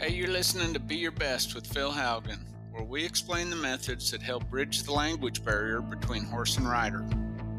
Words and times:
Hey, 0.00 0.14
you're 0.14 0.28
listening 0.28 0.72
to 0.72 0.80
Be 0.80 0.96
Your 0.96 1.10
Best 1.10 1.54
with 1.54 1.66
Phil 1.66 1.92
Haugen, 1.92 2.38
where 2.70 2.82
we 2.82 3.04
explain 3.04 3.50
the 3.50 3.56
methods 3.56 4.10
that 4.10 4.22
help 4.22 4.48
bridge 4.48 4.82
the 4.82 4.94
language 4.94 5.44
barrier 5.44 5.82
between 5.82 6.24
horse 6.24 6.56
and 6.56 6.66
rider. 6.66 7.04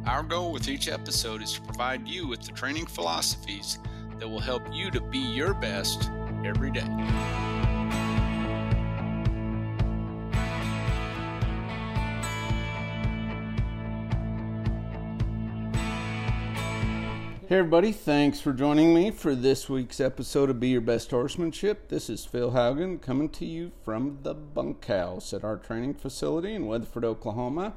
Our 0.08 0.24
goal 0.24 0.52
with 0.52 0.68
each 0.68 0.88
episode 0.88 1.44
is 1.44 1.54
to 1.54 1.62
provide 1.62 2.08
you 2.08 2.28
with 2.28 2.42
the 2.42 2.52
training 2.54 2.88
philosophies 2.88 3.78
that 4.18 4.28
will 4.28 4.40
help 4.40 4.64
you 4.74 4.90
to 4.90 5.00
be 5.00 5.20
your 5.20 5.54
best 5.54 6.10
every 6.44 6.72
day. 6.72 7.51
Hey, 17.52 17.58
everybody, 17.58 17.92
thanks 17.92 18.40
for 18.40 18.54
joining 18.54 18.94
me 18.94 19.12
for 19.12 19.36
this 19.36 19.68
week's 19.68 20.00
episode 20.00 20.50
of 20.50 20.62
Be 20.62 20.70
Your 20.70 20.80
Best 20.80 21.12
Horsemanship. 21.12 21.90
This 21.90 22.10
is 22.10 22.24
Phil 22.24 22.52
Haugen 22.52 23.02
coming 23.02 23.28
to 23.28 23.46
you 23.46 23.74
from 23.84 24.20
the 24.24 24.34
bunkhouse 24.34 25.34
at 25.34 25.44
our 25.44 25.58
training 25.58 25.96
facility 25.96 26.56
in 26.56 26.66
Weatherford, 26.66 27.04
Oklahoma. 27.04 27.74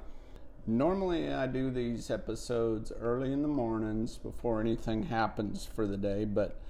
Normally, 0.64 1.28
I 1.28 1.48
do 1.48 1.72
these 1.72 2.08
episodes 2.08 2.92
early 3.00 3.32
in 3.32 3.42
the 3.42 3.48
mornings 3.48 4.16
before 4.16 4.60
anything 4.60 5.06
happens 5.06 5.66
for 5.66 5.88
the 5.88 5.96
day, 5.96 6.24
but 6.24 6.60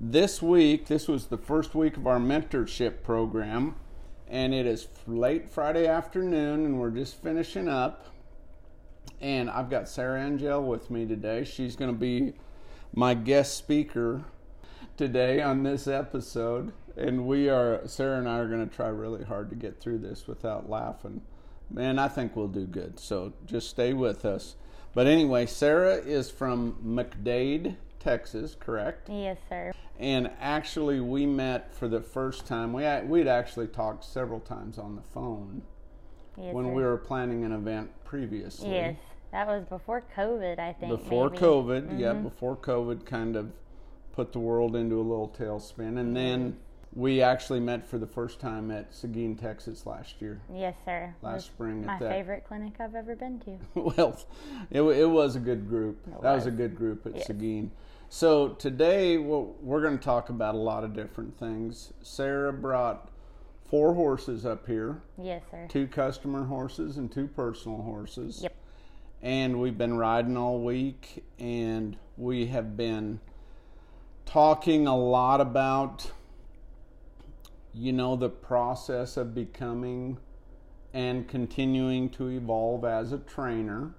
this 0.00 0.40
week, 0.40 0.86
this 0.86 1.08
was 1.08 1.26
the 1.26 1.36
first 1.36 1.74
week 1.74 1.98
of 1.98 2.06
our 2.06 2.18
mentorship 2.18 3.02
program, 3.02 3.74
and 4.30 4.54
it 4.54 4.64
is 4.64 4.88
late 5.06 5.50
Friday 5.50 5.86
afternoon, 5.86 6.64
and 6.64 6.80
we're 6.80 6.88
just 6.88 7.22
finishing 7.22 7.68
up. 7.68 8.15
And 9.20 9.50
I've 9.50 9.70
got 9.70 9.88
Sarah 9.88 10.24
Angel 10.24 10.62
with 10.62 10.90
me 10.90 11.06
today. 11.06 11.44
She's 11.44 11.76
going 11.76 11.92
to 11.92 11.98
be 11.98 12.34
my 12.94 13.14
guest 13.14 13.56
speaker 13.56 14.24
today 14.96 15.40
on 15.40 15.62
this 15.62 15.86
episode. 15.86 16.72
And 16.96 17.26
we 17.26 17.48
are, 17.48 17.86
Sarah 17.86 18.18
and 18.18 18.28
I 18.28 18.38
are 18.38 18.48
going 18.48 18.66
to 18.66 18.74
try 18.74 18.88
really 18.88 19.24
hard 19.24 19.50
to 19.50 19.56
get 19.56 19.80
through 19.80 19.98
this 19.98 20.26
without 20.26 20.68
laughing. 20.68 21.22
Man, 21.70 21.98
I 21.98 22.08
think 22.08 22.36
we'll 22.36 22.48
do 22.48 22.66
good. 22.66 22.98
So 23.00 23.32
just 23.44 23.68
stay 23.68 23.92
with 23.92 24.24
us. 24.24 24.56
But 24.94 25.06
anyway, 25.06 25.46
Sarah 25.46 25.96
is 25.96 26.30
from 26.30 26.76
McDade, 26.84 27.76
Texas, 27.98 28.56
correct? 28.58 29.10
Yes, 29.10 29.36
sir. 29.48 29.72
And 29.98 30.30
actually, 30.40 31.00
we 31.00 31.26
met 31.26 31.74
for 31.74 31.88
the 31.88 32.00
first 32.00 32.46
time. 32.46 32.72
We 32.72 32.84
we'd 33.06 33.28
actually 33.28 33.66
talked 33.66 34.04
several 34.04 34.40
times 34.40 34.78
on 34.78 34.94
the 34.94 35.02
phone 35.02 35.62
Yes, 36.36 36.54
when 36.54 36.66
sir. 36.66 36.72
we 36.72 36.82
were 36.82 36.98
planning 36.98 37.44
an 37.44 37.52
event 37.52 37.90
previously. 38.04 38.70
Yes, 38.70 38.96
that 39.32 39.46
was 39.46 39.64
before 39.64 40.02
COVID, 40.16 40.58
I 40.58 40.72
think. 40.72 40.90
before 40.90 41.30
maybe. 41.30 41.42
COVID, 41.42 41.98
yeah, 41.98 42.12
Mhm. 42.14 42.22
before 42.24 42.56
COVID 42.56 43.04
kind 43.04 43.36
of 43.36 43.52
put 44.12 44.32
the 44.32 44.38
world 44.38 44.74
into 44.76 44.96
a 44.96 45.02
little 45.02 45.28
tailspin. 45.28 45.98
And 45.98 46.16
then 46.16 46.52
Mm-hmm. 46.52 47.00
we 47.00 47.20
actually 47.20 47.60
met 47.60 47.86
for 47.86 47.98
the 47.98 48.06
first 48.06 48.40
time 48.40 48.70
at 48.70 48.94
Seguin, 48.94 49.36
Texas 49.36 49.84
last 49.86 50.22
year, 50.22 50.40
Yes, 50.52 50.74
sir. 50.84 51.14
last 51.22 51.34
Was 51.34 51.44
spring 51.44 51.84
my 51.84 51.94
at 51.94 52.00
that. 52.00 52.10
favorite 52.10 52.44
clinic 52.46 52.80
I've 52.80 52.94
ever 52.94 53.14
been 53.14 53.38
to. 53.40 53.58
well, 53.80 54.18
it, 54.70 54.80
it 54.82 55.06
was 55.10 55.36
a 55.36 55.40
good 55.40 55.68
group. 55.68 55.98
It 56.06 56.22
that 56.22 56.34
was. 56.36 56.46
a 56.46 56.50
good 56.50 56.76
group 56.76 57.04
at 57.06 57.16
Yes. 57.16 57.26
Seguin. 57.26 57.70
So 58.08 58.50
today 58.50 59.18
we'll, 59.18 59.54
we're 59.60 59.82
going 59.82 59.98
to 59.98 60.04
talk 60.04 60.28
about 60.30 60.54
a 60.54 60.58
lot 60.58 60.84
of 60.84 60.94
different 60.94 61.36
things. 61.38 61.92
Sarah 62.02 62.52
brought 62.52 63.10
four 63.64 63.94
horses 63.94 64.46
up 64.46 64.66
here 64.66 65.02
Yes, 65.18 65.42
sir. 65.50 65.66
two 65.68 65.88
customer 65.88 66.44
horses 66.44 66.96
and 66.98 67.10
two 67.10 67.26
personal 67.26 67.82
horses. 67.82 68.42
Yep. 68.44 68.54
And 69.26 69.60
we've 69.60 69.76
been 69.76 69.98
riding 69.98 70.36
all 70.36 70.60
week, 70.60 71.24
and 71.40 71.96
we 72.16 72.46
have 72.46 72.76
been 72.76 73.18
talking 74.24 74.86
a 74.86 74.96
lot 74.96 75.40
about, 75.40 76.12
you 77.74 77.92
know, 77.92 78.14
the 78.14 78.28
process 78.28 79.16
of 79.16 79.34
becoming 79.34 80.18
and 80.94 81.26
continuing 81.26 82.08
to 82.10 82.28
evolve 82.28 82.84
as 82.84 83.10
a 83.10 83.18
trainer. 83.18 83.96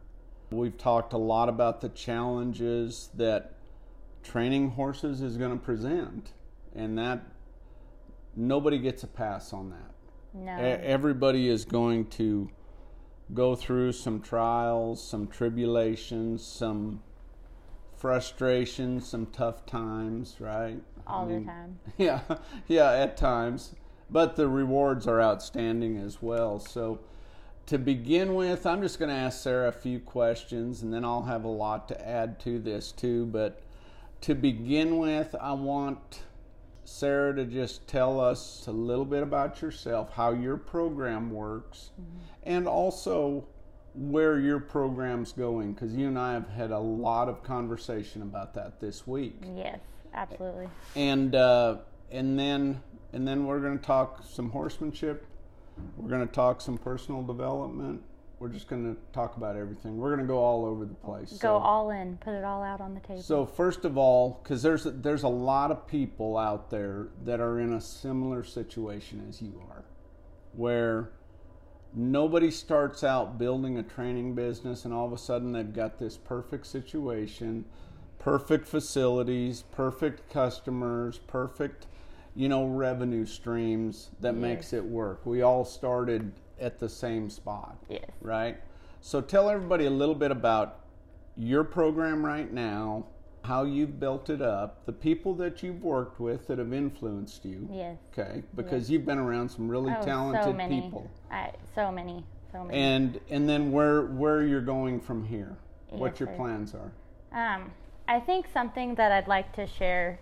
We've 0.49 0.77
talked 0.77 1.11
a 1.11 1.17
lot 1.17 1.49
about 1.49 1.81
the 1.81 1.89
challenges 1.89 3.09
that 3.15 3.55
training 4.23 4.69
horses 4.69 5.19
is 5.19 5.35
going 5.35 5.51
to 5.51 5.61
present, 5.61 6.31
and 6.73 6.97
that 6.97 7.21
nobody 8.33 8.79
gets 8.79 9.03
a 9.03 9.07
pass 9.07 9.51
on 9.51 9.71
that. 9.71 9.91
No. 10.33 10.53
Everybody 10.53 11.49
is 11.49 11.65
going 11.65 12.05
to 12.11 12.49
go 13.33 13.55
through 13.55 13.91
some 13.91 14.21
trials, 14.21 15.03
some 15.03 15.27
tribulations, 15.27 16.45
some 16.45 17.01
frustrations, 17.97 19.07
some 19.07 19.25
tough 19.27 19.65
times, 19.65 20.35
right? 20.39 20.81
I 21.05 21.11
all 21.11 21.25
mean, 21.25 21.41
the 21.41 21.51
time. 21.51 21.79
Yeah, 21.97 22.21
yeah, 22.67 22.91
at 22.91 23.17
times. 23.17 23.75
But 24.09 24.35
the 24.35 24.47
rewards 24.47 25.07
are 25.07 25.21
outstanding 25.21 25.97
as 25.97 26.21
well. 26.21 26.59
So, 26.59 26.99
to 27.65 27.77
begin 27.77 28.35
with, 28.35 28.65
I'm 28.65 28.81
just 28.81 28.99
going 28.99 29.09
to 29.09 29.15
ask 29.15 29.41
Sarah 29.41 29.67
a 29.67 29.73
few 29.73 29.99
questions 29.99 30.81
and 30.81 30.93
then 30.93 31.03
I'll 31.03 31.23
have 31.23 31.43
a 31.43 31.49
lot 31.49 31.89
to 31.89 32.07
add 32.07 32.39
to 32.41 32.59
this 32.59 32.93
too. 32.93 33.25
But 33.25 33.61
to 34.21 34.33
begin 34.33 34.97
with, 34.97 35.35
I 35.41 35.51
want 35.51 36.21
Sarah 36.87 37.35
to 37.35 37.43
just 37.45 37.85
tell 37.85 38.19
us 38.19 38.65
a 38.67 38.71
little 38.71 39.03
bit 39.03 39.21
about 39.21 39.61
yourself, 39.61 40.13
how 40.13 40.31
your 40.31 40.55
program 40.55 41.29
works, 41.31 41.91
and 42.43 42.65
also 42.65 43.45
where 43.93 44.39
your 44.39 44.59
program's 44.59 45.33
going 45.33 45.73
because 45.73 45.93
you 45.93 46.07
and 46.07 46.17
I 46.17 46.31
have 46.33 46.47
had 46.47 46.71
a 46.71 46.79
lot 46.79 47.27
of 47.27 47.43
conversation 47.43 48.21
about 48.21 48.53
that 48.53 48.79
this 48.79 49.05
week 49.07 49.35
Yes, 49.55 49.79
absolutely. 50.13 50.69
and 50.95 51.35
uh, 51.35 51.77
and 52.11 52.39
then 52.39 52.81
and 53.11 53.27
then 53.27 53.45
we're 53.45 53.59
going 53.59 53.77
to 53.77 53.83
talk 53.85 54.23
some 54.25 54.49
horsemanship. 54.51 55.25
We're 55.97 56.09
going 56.09 56.25
to 56.25 56.33
talk 56.33 56.61
some 56.61 56.77
personal 56.77 57.21
development. 57.21 58.01
We're 58.39 58.49
just 58.49 58.67
going 58.67 58.95
to 58.95 59.01
talk 59.13 59.35
about 59.35 59.55
everything. 59.55 59.97
We're 59.97 60.15
going 60.15 60.25
to 60.25 60.31
go 60.31 60.37
all 60.37 60.63
over 60.65 60.85
the 60.85 60.93
place. 60.93 61.31
Go 61.31 61.37
so, 61.37 61.57
all 61.57 61.89
in. 61.89 62.17
Put 62.17 62.35
it 62.35 62.43
all 62.43 62.61
out 62.61 62.81
on 62.81 62.93
the 62.93 62.99
table. 62.99 63.21
So 63.21 63.45
first 63.45 63.83
of 63.83 63.97
all, 63.97 64.39
because 64.43 64.61
there's 64.61 64.83
there's 64.83 65.23
a 65.23 65.27
lot 65.27 65.71
of 65.71 65.87
people 65.87 66.37
out 66.37 66.69
there 66.69 67.07
that 67.25 67.39
are 67.39 67.59
in 67.59 67.73
a 67.73 67.81
similar 67.81 68.43
situation 68.43 69.25
as 69.27 69.41
you 69.41 69.59
are, 69.71 69.85
where 70.53 71.13
nobody 71.95 72.51
starts 72.51 73.03
out 73.03 73.39
building 73.39 73.79
a 73.79 73.83
training 73.83 74.35
business 74.35 74.85
and 74.85 74.93
all 74.93 75.07
of 75.07 75.13
a 75.13 75.17
sudden 75.17 75.51
they've 75.51 75.73
got 75.73 75.97
this 75.97 76.15
perfect 76.15 76.67
situation, 76.67 77.65
perfect 78.19 78.67
facilities, 78.67 79.63
perfect 79.71 80.29
customers, 80.31 81.17
perfect, 81.25 81.87
you 82.35 82.47
know, 82.47 82.67
revenue 82.67 83.25
streams 83.25 84.11
that 84.19 84.35
makes 84.35 84.73
it 84.73 84.83
work. 84.83 85.25
We 85.25 85.41
all 85.41 85.65
started 85.65 86.33
at 86.59 86.79
the 86.79 86.89
same 86.89 87.29
spot 87.29 87.77
yes. 87.89 88.03
right? 88.21 88.57
So 89.01 89.21
tell 89.21 89.49
everybody 89.49 89.85
a 89.85 89.89
little 89.91 90.15
bit 90.15 90.31
about 90.31 90.79
your 91.35 91.63
program 91.63 92.25
right 92.25 92.51
now, 92.51 93.05
how 93.43 93.63
you've 93.63 93.99
built 93.99 94.29
it 94.29 94.41
up, 94.41 94.85
the 94.85 94.91
people 94.91 95.33
that 95.35 95.63
you've 95.63 95.83
worked 95.83 96.19
with 96.19 96.47
that 96.47 96.57
have 96.57 96.73
influenced 96.73 97.45
you. 97.45 97.69
Yes. 97.71 97.97
Okay, 98.11 98.43
because 98.55 98.89
you've 98.89 99.05
been 99.05 99.19
around 99.19 99.49
some 99.49 99.69
really 99.69 99.93
Oh, 99.97 100.03
talented 100.03 100.43
so 100.43 100.53
many. 100.53 100.81
people. 100.81 101.09
I, 101.31 101.51
so 101.75 101.91
many. 101.91 102.25
So 102.51 102.63
many. 102.63 102.77
And 102.77 103.19
and 103.29 103.47
then 103.47 103.71
where 103.71 104.03
where 104.07 104.43
you're 104.43 104.61
going 104.61 104.99
from 104.99 105.23
here. 105.23 105.55
what 105.89 106.19
your 106.19 106.27
sir. 106.27 106.35
plans 106.35 106.73
are. 106.75 106.91
Um, 107.31 107.71
I 108.07 108.19
think 108.19 108.47
something 108.51 108.95
that 108.95 109.11
I'd 109.11 109.27
like 109.27 109.53
to 109.53 109.67
share 109.67 110.19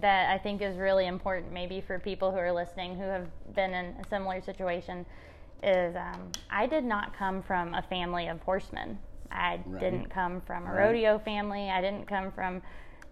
that 0.00 0.30
I 0.30 0.38
think 0.38 0.62
is 0.62 0.76
really 0.76 1.06
important, 1.06 1.52
maybe 1.52 1.80
for 1.80 1.98
people 1.98 2.30
who 2.30 2.38
are 2.38 2.52
listening 2.52 2.96
who 2.96 3.02
have 3.04 3.26
been 3.54 3.74
in 3.74 3.86
a 4.00 4.08
similar 4.08 4.40
situation, 4.40 5.04
is 5.62 5.94
um, 5.96 6.32
I 6.50 6.66
did 6.66 6.84
not 6.84 7.16
come 7.16 7.42
from 7.42 7.74
a 7.74 7.82
family 7.82 8.28
of 8.28 8.40
horsemen. 8.42 8.98
I 9.30 9.60
Right. 9.64 9.80
didn't 9.80 10.10
come 10.10 10.40
from 10.40 10.66
a 10.66 10.72
Right. 10.72 10.86
rodeo 10.86 11.18
family. 11.18 11.70
I 11.70 11.80
didn't 11.80 12.06
come 12.06 12.32
from 12.32 12.62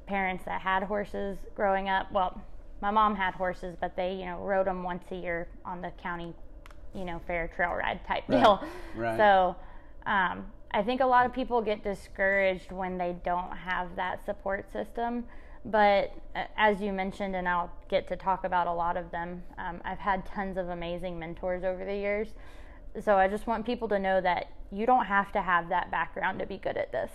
parents 0.06 0.44
that 0.44 0.60
had 0.60 0.82
horses 0.82 1.38
growing 1.54 1.88
up. 1.88 2.10
Well, 2.12 2.40
my 2.80 2.90
mom 2.90 3.14
had 3.14 3.34
horses, 3.34 3.76
but 3.80 3.94
they, 3.96 4.14
you 4.14 4.24
know, 4.26 4.38
rode 4.38 4.66
them 4.66 4.82
once 4.82 5.04
a 5.10 5.14
year 5.16 5.48
on 5.64 5.80
the 5.80 5.90
county, 6.02 6.34
you 6.94 7.04
know, 7.04 7.20
fair 7.26 7.48
trail 7.48 7.72
ride 7.74 8.00
type 8.06 8.24
Right. 8.28 8.40
deal. 8.40 8.62
So 9.16 9.56
um, 10.06 10.52
I 10.72 10.82
think 10.82 11.00
a 11.00 11.06
lot 11.06 11.26
of 11.26 11.32
people 11.32 11.60
get 11.60 11.82
discouraged 11.82 12.72
when 12.72 12.98
they 12.98 13.16
don't 13.24 13.52
have 13.56 13.94
that 13.96 14.24
support 14.24 14.70
system. 14.72 15.24
But 15.70 16.14
uh, 16.34 16.44
as 16.56 16.80
you 16.80 16.92
mentioned, 16.92 17.36
and 17.36 17.46
I'll 17.46 17.70
get 17.88 18.08
to 18.08 18.16
talk 18.16 18.44
about 18.44 18.66
a 18.66 18.72
lot 18.72 18.96
of 18.96 19.10
them, 19.10 19.42
um, 19.58 19.80
I've 19.84 19.98
had 19.98 20.24
tons 20.26 20.56
of 20.56 20.70
amazing 20.70 21.18
mentors 21.18 21.62
over 21.62 21.84
the 21.84 21.94
years. 21.94 22.28
So 23.02 23.16
I 23.16 23.28
just 23.28 23.46
want 23.46 23.66
people 23.66 23.86
to 23.88 23.98
know 23.98 24.20
that 24.20 24.50
you 24.72 24.86
don't 24.86 25.04
have 25.04 25.30
to 25.32 25.42
have 25.42 25.68
that 25.68 25.90
background 25.90 26.38
to 26.38 26.46
be 26.46 26.56
good 26.56 26.76
at 26.76 26.90
this. 26.90 27.10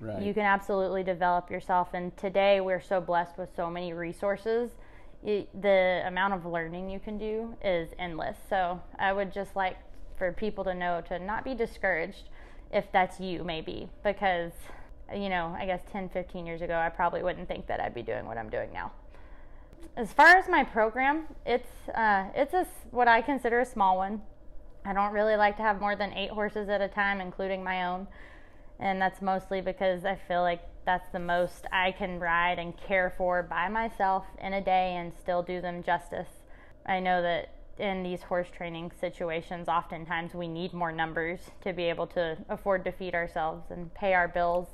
Right. 0.00 0.22
You 0.22 0.32
can 0.32 0.44
absolutely 0.44 1.02
develop 1.02 1.50
yourself. 1.50 1.88
And 1.92 2.16
today 2.16 2.60
we're 2.60 2.80
so 2.80 3.00
blessed 3.00 3.36
with 3.36 3.48
so 3.56 3.68
many 3.68 3.92
resources. 3.92 4.70
It, 5.24 5.48
the 5.60 6.02
amount 6.06 6.34
of 6.34 6.46
learning 6.46 6.88
you 6.88 7.00
can 7.00 7.18
do 7.18 7.56
is 7.64 7.88
endless. 7.98 8.36
So 8.48 8.80
I 8.98 9.12
would 9.12 9.32
just 9.32 9.56
like 9.56 9.76
for 10.16 10.32
people 10.32 10.62
to 10.64 10.74
know 10.74 11.00
to 11.08 11.18
not 11.18 11.44
be 11.44 11.54
discouraged 11.54 12.28
if 12.72 12.90
that's 12.92 13.18
you, 13.18 13.42
maybe, 13.44 13.88
because, 14.04 14.52
you 15.14 15.28
know, 15.28 15.56
I 15.58 15.66
guess 15.66 15.80
10, 15.92 16.10
15 16.10 16.46
years 16.46 16.62
ago, 16.62 16.76
I 16.76 16.88
probably 16.88 17.22
wouldn't 17.22 17.48
think 17.48 17.66
that 17.66 17.80
I'd 17.80 17.94
be 17.94 18.02
doing 18.02 18.26
what 18.26 18.38
I'm 18.38 18.50
doing 18.50 18.72
now. 18.72 18.92
as 19.96 20.12
far 20.12 20.36
as 20.36 20.48
my 20.48 20.64
program, 20.64 21.24
it's 21.46 21.88
uh, 21.94 22.26
it's 22.34 22.54
a 22.54 22.66
what 22.90 23.08
I 23.08 23.20
consider 23.22 23.60
a 23.60 23.66
small 23.66 23.96
one. 23.96 24.22
I 24.84 24.92
don't 24.92 25.12
really 25.12 25.36
like 25.36 25.56
to 25.56 25.62
have 25.62 25.80
more 25.80 25.96
than 25.96 26.12
eight 26.12 26.30
horses 26.30 26.68
at 26.68 26.80
a 26.80 26.88
time, 26.88 27.20
including 27.20 27.62
my 27.64 27.86
own, 27.86 28.06
and 28.78 29.00
that's 29.00 29.20
mostly 29.20 29.60
because 29.60 30.04
I 30.04 30.14
feel 30.14 30.42
like 30.42 30.62
that's 30.86 31.08
the 31.10 31.18
most 31.18 31.66
I 31.72 31.92
can 31.92 32.18
ride 32.18 32.58
and 32.58 32.74
care 32.76 33.12
for 33.18 33.42
by 33.42 33.68
myself 33.68 34.24
in 34.40 34.54
a 34.54 34.60
day 34.60 34.96
and 34.96 35.12
still 35.12 35.42
do 35.42 35.60
them 35.60 35.82
justice. 35.82 36.28
I 36.86 37.00
know 37.00 37.20
that 37.20 37.50
in 37.78 38.02
these 38.02 38.22
horse 38.22 38.48
training 38.56 38.92
situations, 38.98 39.68
oftentimes 39.68 40.34
we 40.34 40.48
need 40.48 40.72
more 40.72 40.92
numbers 40.92 41.40
to 41.62 41.72
be 41.72 41.84
able 41.84 42.06
to 42.08 42.38
afford 42.48 42.84
to 42.84 42.92
feed 42.92 43.14
ourselves 43.14 43.70
and 43.70 43.92
pay 43.94 44.14
our 44.14 44.28
bills. 44.28 44.68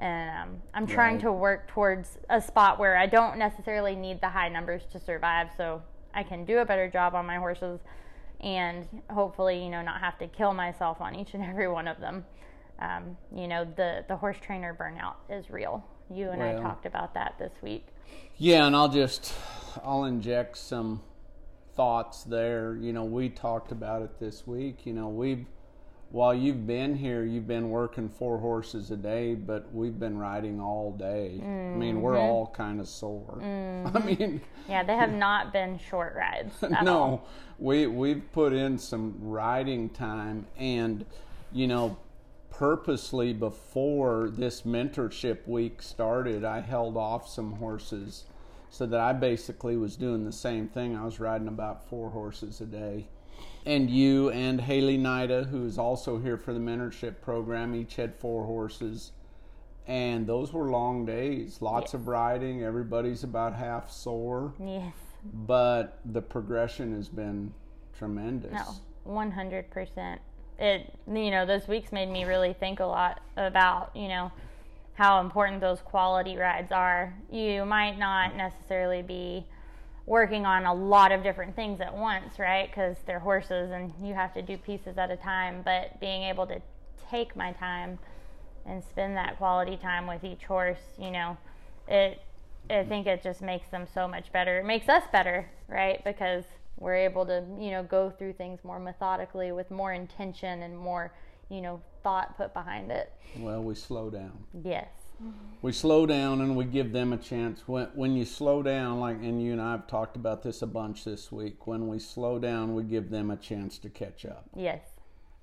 And 0.00 0.30
um, 0.30 0.62
I'm 0.74 0.86
trying 0.86 1.14
Right. 1.16 1.22
to 1.24 1.32
work 1.32 1.68
towards 1.68 2.18
a 2.30 2.40
spot 2.40 2.78
where 2.78 2.96
I 2.96 3.06
don't 3.06 3.36
necessarily 3.38 3.94
need 3.94 4.20
the 4.20 4.30
high 4.30 4.48
numbers 4.48 4.82
to 4.92 4.98
survive, 4.98 5.48
so 5.56 5.82
I 6.14 6.22
can 6.22 6.44
do 6.44 6.58
a 6.58 6.64
better 6.64 6.88
job 6.90 7.14
on 7.14 7.26
my 7.26 7.36
horses 7.36 7.80
and 8.40 8.88
hopefully, 9.10 9.62
you 9.62 9.68
know, 9.70 9.82
not 9.82 10.00
have 10.00 10.18
to 10.18 10.26
kill 10.26 10.54
myself 10.54 11.00
on 11.02 11.14
each 11.14 11.34
and 11.34 11.44
every 11.52 11.68
one 11.68 11.86
of 11.86 12.00
them. 12.00 12.24
Um, 12.80 13.16
you 13.36 13.46
know, 13.46 13.66
the, 13.76 14.04
the 14.08 14.16
horse 14.16 14.38
trainer 14.40 14.74
burnout 14.74 15.16
is 15.28 15.50
real. 15.50 15.84
You 16.12 16.30
and 16.30 16.42
I 16.42 16.54
talked 16.54 16.86
about 16.86 17.12
that 17.14 17.34
this 17.38 17.52
week. 17.62 17.86
Yeah, 18.38 18.66
and 18.66 18.74
I'll 18.74 18.88
just 18.88 19.34
I'll 19.84 20.04
inject 20.04 20.56
some 20.56 21.02
thoughts 21.76 22.24
there. 22.24 22.76
You 22.80 22.92
know, 22.94 23.04
we 23.04 23.28
talked 23.28 23.70
about 23.70 24.02
it 24.02 24.18
this 24.18 24.46
week. 24.46 24.86
You 24.86 24.94
know, 24.94 25.08
we've 25.08 25.44
while 26.10 26.34
you've 26.34 26.66
been 26.66 26.96
here, 26.96 27.24
you've 27.24 27.46
been 27.46 27.70
working 27.70 28.08
four 28.08 28.38
horses 28.38 28.90
a 28.90 28.96
day, 28.96 29.34
but 29.34 29.72
we've 29.72 29.98
been 29.98 30.18
riding 30.18 30.60
all 30.60 30.90
day. 30.92 31.40
I 31.40 31.76
mean, 31.76 32.02
we're 32.02 32.14
mm-hmm. 32.14 32.22
all 32.22 32.52
kind 32.54 32.80
of 32.80 32.88
sore. 32.88 33.38
I 33.40 33.44
mm-hmm. 33.44 34.06
mean, 34.06 34.40
Yeah, 34.68 34.82
they 34.82 34.96
have 34.96 35.12
not 35.28 35.52
been 35.52 35.78
short 35.78 36.14
rides. 36.16 36.54
No, 36.82 36.98
all. 36.98 37.28
we 37.58 37.86
we've 37.86 38.22
put 38.32 38.52
in 38.52 38.76
some 38.76 39.14
riding 39.20 39.88
time, 39.88 40.46
and 40.58 41.06
you 41.52 41.68
know, 41.68 41.96
purposely 42.50 43.32
before 43.32 44.30
this 44.32 44.62
mentorship 44.62 45.46
week 45.46 45.80
started, 45.80 46.44
I 46.44 46.60
held 46.60 46.96
off 46.96 47.28
some 47.28 47.52
horses 47.52 48.24
so 48.68 48.84
that 48.86 49.00
I 49.00 49.12
basically 49.12 49.76
was 49.76 49.96
doing 49.96 50.24
the 50.24 50.32
same 50.32 50.66
thing. 50.66 50.96
I 50.96 51.04
was 51.04 51.20
riding 51.20 51.48
about 51.48 51.88
four 51.88 52.10
horses 52.10 52.60
a 52.60 52.66
day. 52.66 53.06
And 53.66 53.90
you 53.90 54.30
and 54.30 54.60
Haley 54.60 54.96
Nida, 54.98 55.48
who 55.50 55.66
is 55.66 55.78
also 55.78 56.18
here 56.18 56.36
for 56.38 56.52
the 56.52 56.60
mentorship 56.60 57.20
program, 57.20 57.74
each 57.74 57.96
had 57.96 58.14
four 58.16 58.44
horses. 58.46 59.12
And 59.86 60.26
those 60.26 60.52
were 60.52 60.70
long 60.70 61.04
days, 61.04 61.60
lots 61.60 61.94
of 61.94 62.06
riding. 62.08 62.62
Everybody's 62.62 63.24
about 63.24 63.54
half 63.54 63.90
sore 63.90 64.54
Yes. 64.58 64.92
but 65.46 65.98
the 66.04 66.22
progression 66.22 66.94
has 66.94 67.08
been 67.08 67.52
tremendous. 67.98 68.52
No, 68.52 68.74
one 69.04 69.30
hundred 69.32 69.68
percent. 69.70 70.20
It 70.58 70.94
you 71.12 71.30
know 71.30 71.44
those 71.44 71.66
weeks 71.66 71.90
made 71.90 72.08
me 72.08 72.24
really 72.24 72.52
think 72.52 72.80
a 72.80 72.84
lot 72.86 73.20
about 73.36 73.94
you 73.96 74.08
know 74.08 74.30
how 74.94 75.20
important 75.20 75.60
those 75.60 75.80
quality 75.80 76.36
rides 76.36 76.70
are. 76.70 77.14
You 77.30 77.64
might 77.64 77.98
not 77.98 78.36
necessarily 78.36 79.02
be 79.02 79.44
working 80.10 80.44
on 80.44 80.66
a 80.66 80.74
lot 80.74 81.12
of 81.12 81.22
different 81.22 81.54
things 81.54 81.80
at 81.80 81.96
once, 81.96 82.40
right? 82.40 82.68
Because 82.68 82.96
they're 83.06 83.20
horses 83.20 83.70
and 83.70 83.92
you 84.02 84.12
have 84.12 84.34
to 84.34 84.42
do 84.42 84.56
pieces 84.56 84.98
at 84.98 85.08
a 85.08 85.16
time. 85.16 85.62
But 85.64 86.00
being 86.00 86.24
able 86.24 86.48
to 86.48 86.60
take 87.08 87.36
my 87.36 87.52
time 87.52 87.96
and 88.66 88.82
spend 88.82 89.16
that 89.16 89.38
quality 89.38 89.76
time 89.76 90.08
with 90.08 90.24
each 90.24 90.42
horse, 90.42 90.80
you 90.98 91.12
know, 91.12 91.38
it 91.86 92.20
I 92.68 92.82
think 92.82 93.06
it 93.06 93.22
just 93.22 93.40
makes 93.40 93.68
them 93.70 93.86
so 93.94 94.08
much 94.08 94.32
better. 94.32 94.58
It 94.58 94.64
makes 94.64 94.88
us 94.88 95.04
better, 95.12 95.48
right? 95.68 96.02
Because 96.04 96.42
we're 96.76 96.96
able 96.96 97.24
to, 97.26 97.44
you 97.60 97.70
know, 97.70 97.84
go 97.84 98.10
through 98.10 98.32
things 98.32 98.58
more 98.64 98.80
methodically 98.80 99.52
with 99.52 99.70
more 99.70 99.92
intention 99.92 100.62
and 100.62 100.76
more, 100.76 101.12
you 101.50 101.60
know, 101.60 101.80
thought 102.02 102.36
put 102.36 102.52
behind 102.52 102.90
it. 102.90 103.12
Well, 103.38 103.62
we 103.62 103.76
slow 103.76 104.10
down. 104.10 104.44
Yes. 104.64 104.88
Mm-hmm. 105.22 105.30
We 105.62 105.72
slow 105.72 106.06
down 106.06 106.40
and 106.40 106.56
we 106.56 106.64
give 106.64 106.92
them 106.92 107.12
a 107.12 107.18
chance. 107.18 107.62
When 107.66 107.88
when 107.94 108.16
you 108.16 108.24
slow 108.24 108.62
down, 108.62 109.00
like 109.00 109.16
and 109.16 109.42
you 109.42 109.52
and 109.52 109.60
I 109.60 109.72
have 109.72 109.86
talked 109.86 110.16
about 110.16 110.42
this 110.42 110.62
a 110.62 110.66
bunch 110.66 111.04
this 111.04 111.30
week. 111.30 111.66
When 111.66 111.88
we 111.88 111.98
slow 111.98 112.38
down, 112.38 112.74
we 112.74 112.82
give 112.82 113.10
them 113.10 113.30
a 113.30 113.36
chance 113.36 113.78
to 113.78 113.90
catch 113.90 114.24
up. 114.24 114.48
Yes. 114.56 114.80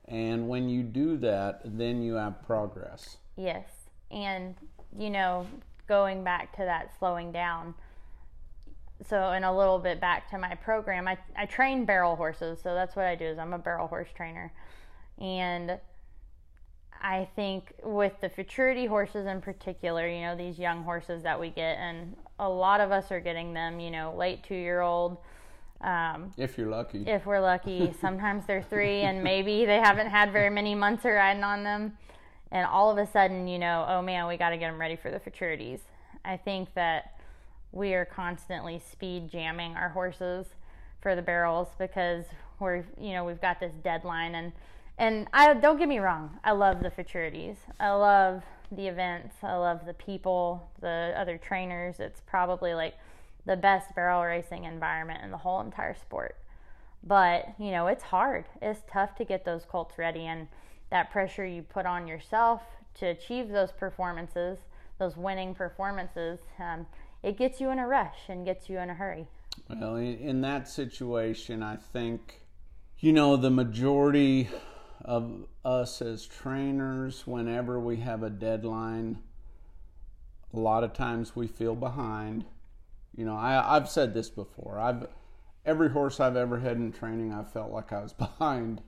And 0.08 0.48
when 0.48 0.70
you 0.70 0.84
do 0.84 1.18
that, 1.18 1.62
then 1.66 2.02
you 2.02 2.14
have 2.14 2.42
progress. 2.46 3.18
Yes. 3.36 3.68
And, 4.10 4.56
you 4.98 5.10
know, 5.10 5.46
going 5.88 6.24
back 6.24 6.56
to 6.58 6.64
that 6.64 6.92
slowing 6.98 7.32
down. 7.32 7.74
So, 9.08 9.32
in 9.34 9.44
a 9.44 9.56
little 9.56 9.78
bit 9.78 10.02
back 10.02 10.30
to 10.32 10.40
my 10.40 10.56
program, 10.56 11.08
I, 11.08 11.18
I 11.36 11.46
train 11.46 11.86
barrel 11.86 12.16
horses. 12.16 12.60
So 12.64 12.74
that's 12.74 12.96
what 12.96 13.06
I 13.06 13.16
do 13.16 13.26
is 13.26 13.38
I'm 13.38 13.54
a 13.54 13.60
barrel 13.60 13.88
horse 13.88 14.10
trainer. 14.16 14.52
And 15.20 15.78
I 17.02 17.28
think 17.36 17.74
with 17.84 18.14
the 18.22 18.30
futurity 18.30 18.86
horses 18.86 19.26
in 19.28 19.42
particular, 19.42 20.08
you 20.08 20.22
know, 20.22 20.36
these 20.36 20.58
young 20.58 20.84
horses 20.84 21.24
that 21.24 21.40
we 21.40 21.50
get, 21.50 21.78
and 21.78 22.16
a 22.40 22.50
lot 22.50 22.82
of 22.82 22.92
us 22.92 23.12
are 23.12 23.20
getting 23.20 23.54
them, 23.54 23.80
you 23.80 23.92
know, 23.92 24.14
late 24.16 24.44
two 24.44 24.56
year 24.56 24.82
old. 24.82 25.18
Um, 25.82 26.32
If 26.38 26.58
you're 26.58 26.70
lucky. 26.70 27.04
if 27.08 27.26
we're 27.26 27.40
lucky. 27.40 27.94
Sometimes 28.02 28.46
they're 28.46 28.64
three, 28.64 29.02
and 29.02 29.24
maybe 29.24 29.66
they 29.66 29.78
haven't 29.78 30.08
had 30.08 30.32
very 30.32 30.50
many 30.50 30.74
months 30.76 31.06
of 31.06 31.12
riding 31.12 31.44
on 31.44 31.64
them. 31.64 31.98
And 32.52 32.66
all 32.66 32.90
of 32.90 32.98
a 32.98 33.10
sudden, 33.12 33.48
you 33.48 33.60
know, 33.60 33.86
oh 33.88 34.02
man, 34.02 34.28
we 34.28 34.38
got 34.38 34.50
to 34.52 34.58
get 34.58 34.70
them 34.70 34.80
ready 34.80 34.96
for 34.96 35.12
the 35.12 35.20
futurities. 35.20 35.80
I 36.24 36.38
think 36.38 36.74
that 36.76 37.20
we 37.72 37.94
are 37.94 38.06
constantly 38.06 38.82
speed 38.92 39.30
jamming 39.30 39.76
our 39.76 39.90
horses 39.90 40.48
for 41.02 41.16
the 41.16 41.22
barrels 41.22 41.68
because 41.78 42.26
we're, 42.60 42.84
you 43.00 43.12
know, 43.14 43.24
we've 43.26 43.42
got 43.42 43.60
this 43.60 43.74
deadline. 43.84 44.34
And 44.36 44.52
and 44.98 45.28
I 45.34 45.54
don't 45.54 45.78
get 45.78 45.88
me 45.88 46.00
wrong, 46.00 46.40
I 46.44 46.52
love 46.52 46.82
the 46.82 46.90
futurities. 46.90 47.58
I 47.80 47.92
love 47.92 48.44
the 48.72 48.88
events. 48.88 49.36
I 49.44 49.56
love 49.56 49.86
the 49.86 49.94
people, 49.94 50.70
the 50.82 51.14
other 51.16 51.38
trainers. 51.38 52.00
It's 52.00 52.22
probably 52.22 52.74
like 52.74 52.96
the 53.46 53.56
best 53.56 53.96
barrel 53.96 54.24
racing 54.24 54.66
environment 54.66 55.24
in 55.24 55.32
the 55.32 55.38
whole 55.38 55.62
entire 55.62 55.96
sport. 55.96 56.36
But, 57.04 57.54
you 57.60 57.72
know, 57.72 57.88
it's 57.88 58.04
hard. 58.04 58.46
It's 58.62 58.82
tough 58.92 59.16
to 59.16 59.24
get 59.24 59.46
those 59.46 59.64
colts 59.66 59.98
ready 59.98 60.26
and 60.26 60.48
that 60.90 61.12
pressure 61.12 61.46
you 61.46 61.62
put 61.62 61.86
on 61.86 62.08
yourself 62.08 62.62
to 62.96 63.06
achieve 63.08 63.50
those 63.50 63.72
performances, 63.72 64.58
those 65.00 65.16
winning 65.16 65.54
performances, 65.54 66.40
um, 66.60 66.88
it 67.24 67.38
gets 67.38 67.60
you 67.62 67.70
in 67.70 67.80
a 67.80 67.88
rush 67.88 68.18
and 68.30 68.46
gets 68.46 68.70
you 68.70 68.80
in 68.80 68.90
a 68.90 68.94
hurry. 68.94 69.28
Well, 69.70 69.96
in, 69.96 70.18
in 70.18 70.42
that 70.42 70.68
situation, 70.68 71.64
I 71.64 71.76
think, 71.78 72.42
you 73.00 73.14
know, 73.14 73.36
the 73.38 73.50
majority 73.50 74.50
of 75.08 75.48
us 75.64 76.02
as 76.02 76.28
trainers, 76.28 77.26
whenever 77.26 77.80
we 77.80 77.96
have 77.98 78.24
a 78.24 78.30
deadline, 78.30 79.20
a 80.54 80.60
lot 80.60 80.84
of 80.84 80.92
times 80.92 81.36
we 81.36 81.48
feel 81.48 81.76
behind. 81.76 82.44
You 83.16 83.26
know, 83.26 83.36
I, 83.36 83.78
I've 83.78 83.90
said 83.90 84.14
this 84.14 84.30
before. 84.30 84.78
I've 84.80 85.08
every 85.66 85.90
horse 85.90 86.20
I've 86.20 86.36
ever 86.36 86.60
had 86.60 86.78
in 86.78 86.92
training, 86.92 87.34
I 87.34 87.44
felt 87.44 87.72
like 87.72 87.94
I 87.94 88.02
was 88.02 88.14
behind. 88.28 88.82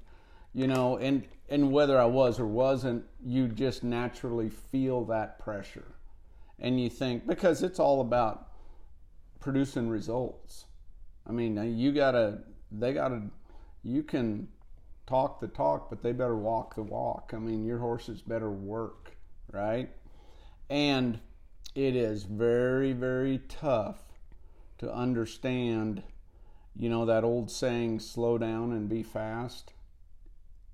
You 0.53 0.67
know, 0.67 0.97
and 0.97 1.25
and 1.47 1.71
whether 1.71 1.97
I 1.97 2.05
was 2.05 2.39
or 2.39 2.47
wasn't, 2.47 3.05
you 3.25 3.47
just 3.47 3.83
naturally 3.83 4.49
feel 4.49 5.05
that 5.05 5.39
pressure, 5.39 5.95
and 6.59 6.81
you 6.81 6.89
think 6.89 7.25
because 7.27 7.63
it's 7.63 7.79
all 7.79 8.01
about 8.01 8.49
producing 9.39 9.89
results. 9.89 10.65
I 11.27 11.31
mean, 11.31 11.77
you 11.77 11.91
gotta, 11.91 12.39
they 12.71 12.93
gotta, 12.93 13.21
you 13.83 14.01
can 14.01 14.47
talk 15.09 15.39
the 15.39 15.47
talk, 15.47 15.89
but 15.89 16.03
they 16.03 16.11
better 16.11 16.35
walk 16.35 16.75
the 16.75 16.83
walk. 16.83 17.31
I 17.35 17.39
mean, 17.39 17.65
your 17.65 17.79
horses 17.79 18.21
better 18.21 18.51
work, 18.51 19.15
right? 19.51 19.89
And 20.69 21.19
it 21.73 21.95
is 21.95 22.23
very, 22.23 22.93
very 22.93 23.39
tough 23.49 23.97
to 24.77 24.93
understand, 24.93 26.03
you 26.75 26.89
know, 26.89 27.05
that 27.05 27.23
old 27.23 27.49
saying, 27.49 27.99
slow 28.01 28.37
down 28.37 28.71
and 28.71 28.87
be 28.87 29.01
fast. 29.01 29.73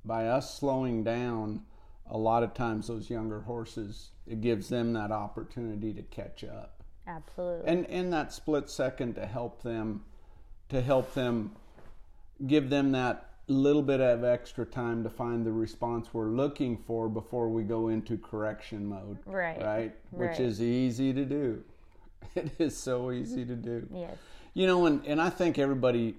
By 0.03 0.27
us 0.27 0.53
slowing 0.57 1.03
down, 1.03 1.63
a 2.05 2.17
lot 2.17 2.43
of 2.43 2.53
times 2.53 2.87
those 2.87 3.09
younger 3.09 3.41
horses, 3.41 4.09
it 4.27 4.41
gives 4.41 4.69
them 4.69 4.93
that 4.93 5.11
opportunity 5.11 5.93
to 5.93 6.03
catch 6.03 6.43
up 6.43 6.83
Absolutely. 7.07 7.67
and 7.67 7.85
in 7.85 8.09
that 8.11 8.33
split 8.33 8.69
second 8.69 9.15
to 9.15 9.25
help 9.25 9.61
them 9.63 10.03
to 10.69 10.81
help 10.81 11.13
them 11.13 11.51
give 12.45 12.69
them 12.69 12.91
that 12.91 13.34
little 13.47 13.83
bit 13.83 14.01
of 14.01 14.23
extra 14.23 14.65
time 14.65 15.03
to 15.03 15.09
find 15.09 15.45
the 15.45 15.51
response 15.51 16.13
we're 16.13 16.29
looking 16.29 16.77
for 16.77 17.07
before 17.07 17.47
we 17.49 17.63
go 17.63 17.89
into 17.89 18.17
correction 18.17 18.85
mode 18.87 19.17
Right. 19.25 19.61
right 19.61 19.95
which 20.11 20.29
Right. 20.31 20.39
is 20.39 20.61
easy 20.61 21.13
to 21.13 21.25
do 21.25 21.63
it 22.35 22.51
is 22.59 22.75
so 22.75 23.11
easy 23.11 23.45
to 23.45 23.55
do 23.55 23.87
yes. 23.93 24.17
you 24.53 24.65
know 24.65 24.85
and, 24.87 25.05
and 25.05 25.21
i 25.21 25.29
think 25.29 25.59
everybody 25.59 26.15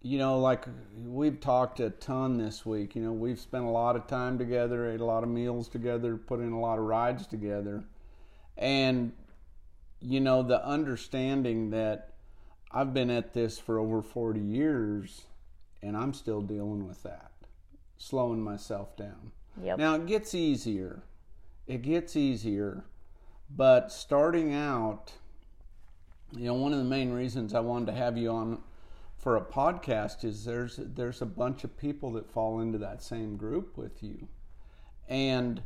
you 0.00 0.16
know 0.16 0.38
like 0.38 0.64
we've 1.04 1.38
talked 1.38 1.80
a 1.80 1.90
ton 1.90 2.38
this 2.38 2.64
week 2.64 2.96
you 2.96 3.02
know 3.02 3.12
we've 3.12 3.38
spent 3.38 3.64
a 3.64 3.70
lot 3.70 3.94
of 3.94 4.06
time 4.06 4.38
together 4.38 4.90
ate 4.90 5.00
a 5.00 5.04
lot 5.04 5.22
of 5.22 5.28
meals 5.28 5.68
together 5.68 6.16
put 6.16 6.40
in 6.40 6.52
a 6.52 6.58
lot 6.60 6.78
of 6.78 6.84
rides 6.84 7.26
together 7.26 7.84
and 8.56 9.12
you 10.02 10.18
know, 10.18 10.42
the 10.42 10.66
understanding 10.66 11.68
that 11.72 12.14
I've 12.72 12.94
been 12.94 13.10
at 13.10 13.34
this 13.34 13.58
for 13.58 13.78
over 13.78 14.00
40 14.00 14.40
years 14.40 15.24
and 15.82 15.96
I'm 15.96 16.14
still 16.14 16.40
dealing 16.40 16.86
with 16.86 17.02
that, 17.02 17.30
slowing 17.96 18.42
myself 18.42 18.96
down. 18.96 19.32
Yep. 19.62 19.78
Now 19.78 19.94
it 19.94 20.06
gets 20.06 20.34
easier. 20.34 21.02
It 21.66 21.82
gets 21.82 22.16
easier. 22.16 22.84
But 23.54 23.90
starting 23.90 24.54
out, 24.54 25.12
you 26.36 26.44
know, 26.44 26.54
one 26.54 26.72
of 26.72 26.78
the 26.78 26.84
main 26.84 27.12
reasons 27.12 27.54
I 27.54 27.60
wanted 27.60 27.86
to 27.86 27.92
have 27.92 28.16
you 28.16 28.30
on 28.30 28.62
for 29.18 29.36
a 29.36 29.40
podcast 29.40 30.24
is 30.24 30.44
there's 30.44 30.78
there's 30.78 31.20
a 31.20 31.26
bunch 31.26 31.64
of 31.64 31.76
people 31.76 32.12
that 32.12 32.30
fall 32.30 32.60
into 32.60 32.78
that 32.78 33.02
same 33.02 33.36
group 33.36 33.76
with 33.76 34.02
you. 34.02 34.28
And 35.08 35.62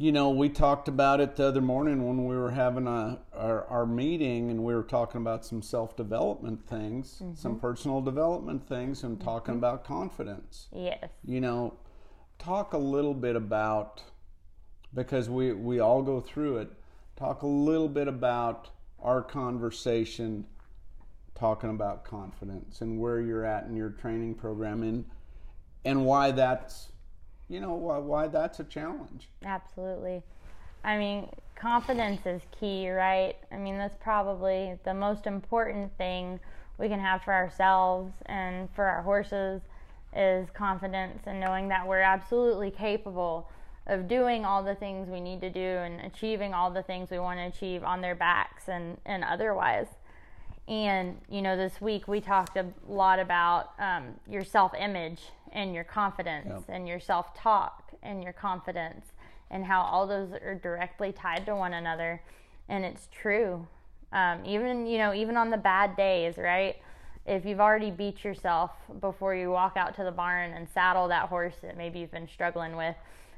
you 0.00 0.12
know, 0.12 0.30
we 0.30 0.48
talked 0.48 0.88
about 0.88 1.20
it 1.20 1.36
the 1.36 1.44
other 1.44 1.60
morning 1.60 2.06
when 2.06 2.24
we 2.24 2.34
were 2.34 2.52
having 2.52 2.86
a 2.86 3.18
our, 3.34 3.66
our 3.66 3.84
meeting 3.84 4.50
and 4.50 4.64
we 4.64 4.74
were 4.74 4.82
talking 4.82 5.20
about 5.20 5.44
some 5.44 5.60
self 5.60 5.94
development 5.94 6.66
things, 6.66 7.20
mm-hmm. 7.22 7.34
some 7.34 7.60
personal 7.60 8.00
development 8.00 8.66
things, 8.66 9.02
and 9.02 9.20
talking 9.20 9.56
mm-hmm. 9.56 9.62
about 9.62 9.84
confidence. 9.84 10.68
Yes. 10.74 11.10
You 11.22 11.42
know, 11.42 11.74
talk 12.38 12.72
a 12.72 12.78
little 12.78 13.12
bit 13.12 13.36
about 13.36 14.02
because 14.94 15.28
we 15.28 15.52
we 15.52 15.80
all 15.80 16.00
go 16.00 16.18
through 16.18 16.56
it. 16.56 16.70
Talk 17.18 17.42
a 17.42 17.46
little 17.46 17.88
bit 17.88 18.08
about 18.08 18.70
our 19.02 19.20
conversation 19.20 20.46
talking 21.34 21.68
about 21.68 22.04
confidence 22.04 22.80
and 22.80 22.98
where 22.98 23.20
you're 23.20 23.44
at 23.44 23.64
in 23.64 23.76
your 23.76 23.90
training 23.90 24.34
program 24.34 24.82
and 24.82 25.04
and 25.84 26.06
why 26.06 26.30
that's 26.30 26.90
you 27.50 27.60
know 27.60 27.74
why, 27.74 27.98
why 27.98 28.28
that's 28.28 28.60
a 28.60 28.64
challenge. 28.64 29.28
Absolutely. 29.44 30.22
I 30.84 30.96
mean, 30.96 31.28
confidence 31.56 32.24
is 32.24 32.40
key, 32.58 32.88
right? 32.90 33.34
I 33.52 33.56
mean, 33.56 33.76
that's 33.76 33.96
probably 34.00 34.78
the 34.84 34.94
most 34.94 35.26
important 35.26 35.94
thing 35.98 36.40
we 36.78 36.88
can 36.88 37.00
have 37.00 37.22
for 37.22 37.34
ourselves 37.34 38.14
and 38.26 38.68
for 38.74 38.84
our 38.84 39.02
horses 39.02 39.60
is 40.16 40.48
confidence 40.54 41.22
and 41.26 41.38
knowing 41.40 41.68
that 41.68 41.86
we're 41.86 42.00
absolutely 42.00 42.70
capable 42.70 43.50
of 43.86 44.08
doing 44.08 44.44
all 44.44 44.62
the 44.62 44.74
things 44.74 45.08
we 45.08 45.20
need 45.20 45.40
to 45.40 45.50
do 45.50 45.60
and 45.60 46.00
achieving 46.00 46.54
all 46.54 46.70
the 46.70 46.82
things 46.82 47.10
we 47.10 47.18
want 47.18 47.38
to 47.38 47.44
achieve 47.44 47.82
on 47.82 48.00
their 48.00 48.14
backs 48.14 48.68
and, 48.68 48.96
and 49.04 49.24
otherwise. 49.24 49.86
And, 50.70 51.20
you 51.28 51.42
know, 51.42 51.56
this 51.56 51.80
week 51.80 52.06
we 52.06 52.20
talked 52.20 52.56
a 52.56 52.64
lot 52.88 53.18
about 53.18 53.72
um, 53.80 54.14
your 54.30 54.44
self 54.44 54.72
image 54.78 55.20
and 55.52 55.74
your 55.74 55.82
confidence 55.82 56.46
yep. 56.48 56.62
and 56.68 56.86
your 56.86 57.00
self 57.00 57.34
talk 57.34 57.92
and 58.04 58.22
your 58.22 58.32
confidence 58.32 59.06
and 59.50 59.64
how 59.64 59.82
all 59.82 60.06
those 60.06 60.30
are 60.32 60.54
directly 60.54 61.10
tied 61.10 61.44
to 61.46 61.56
one 61.56 61.72
another. 61.72 62.22
And 62.68 62.84
it's 62.84 63.08
true. 63.10 63.66
Um, 64.12 64.44
even, 64.46 64.86
you 64.86 64.98
know, 64.98 65.12
even 65.12 65.36
on 65.36 65.50
the 65.50 65.56
bad 65.56 65.96
days, 65.96 66.36
right? 66.38 66.76
If 67.26 67.44
you've 67.44 67.60
already 67.60 67.90
beat 67.90 68.22
yourself 68.22 68.70
before 69.00 69.34
you 69.34 69.50
walk 69.50 69.76
out 69.76 69.96
to 69.96 70.04
the 70.04 70.12
barn 70.12 70.52
and 70.52 70.68
saddle 70.72 71.08
that 71.08 71.28
horse 71.28 71.54
that 71.62 71.76
maybe 71.76 71.98
you've 71.98 72.12
been 72.12 72.28
struggling 72.28 72.76
with, 72.76 72.94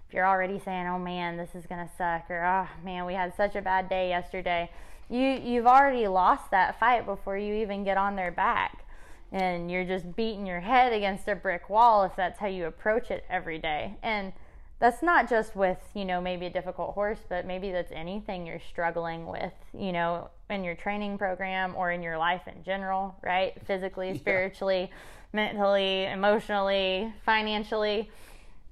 if 0.06 0.14
you're 0.14 0.26
already 0.26 0.58
saying, 0.58 0.86
oh 0.86 0.98
man, 0.98 1.38
this 1.38 1.54
is 1.54 1.64
going 1.64 1.86
to 1.86 1.94
suck, 1.96 2.30
or 2.30 2.44
oh 2.44 2.68
man, 2.84 3.06
we 3.06 3.14
had 3.14 3.34
such 3.34 3.56
a 3.56 3.62
bad 3.62 3.88
day 3.88 4.10
yesterday, 4.10 4.70
you, 5.12 5.28
you've 5.44 5.66
already 5.66 6.08
lost 6.08 6.50
that 6.50 6.80
fight 6.80 7.04
before 7.04 7.36
you 7.36 7.54
even 7.54 7.84
get 7.84 7.98
on 7.98 8.16
their 8.16 8.30
back 8.30 8.86
and 9.30 9.70
you're 9.70 9.84
just 9.84 10.16
beating 10.16 10.46
your 10.46 10.60
head 10.60 10.92
against 10.92 11.28
a 11.28 11.34
brick 11.34 11.68
wall 11.68 12.04
if 12.04 12.16
that's 12.16 12.38
how 12.38 12.46
you 12.46 12.64
approach 12.64 13.10
it 13.10 13.24
every 13.28 13.58
day. 13.58 13.94
And 14.02 14.32
that's 14.78 15.02
not 15.02 15.28
just 15.28 15.54
with, 15.54 15.78
you 15.94 16.06
know, 16.06 16.20
maybe 16.20 16.46
a 16.46 16.50
difficult 16.50 16.94
horse, 16.94 17.18
but 17.28 17.46
maybe 17.46 17.70
that's 17.70 17.92
anything 17.92 18.46
you're 18.46 18.60
struggling 18.70 19.26
with, 19.26 19.52
you 19.78 19.92
know, 19.92 20.30
in 20.48 20.64
your 20.64 20.74
training 20.74 21.18
program 21.18 21.74
or 21.76 21.92
in 21.92 22.02
your 22.02 22.16
life 22.16 22.42
in 22.46 22.62
general, 22.64 23.14
right? 23.22 23.54
Physically, 23.66 24.16
spiritually, 24.18 24.90
yeah. 24.90 24.96
mentally, 25.32 26.04
emotionally, 26.06 27.12
financially. 27.24 28.10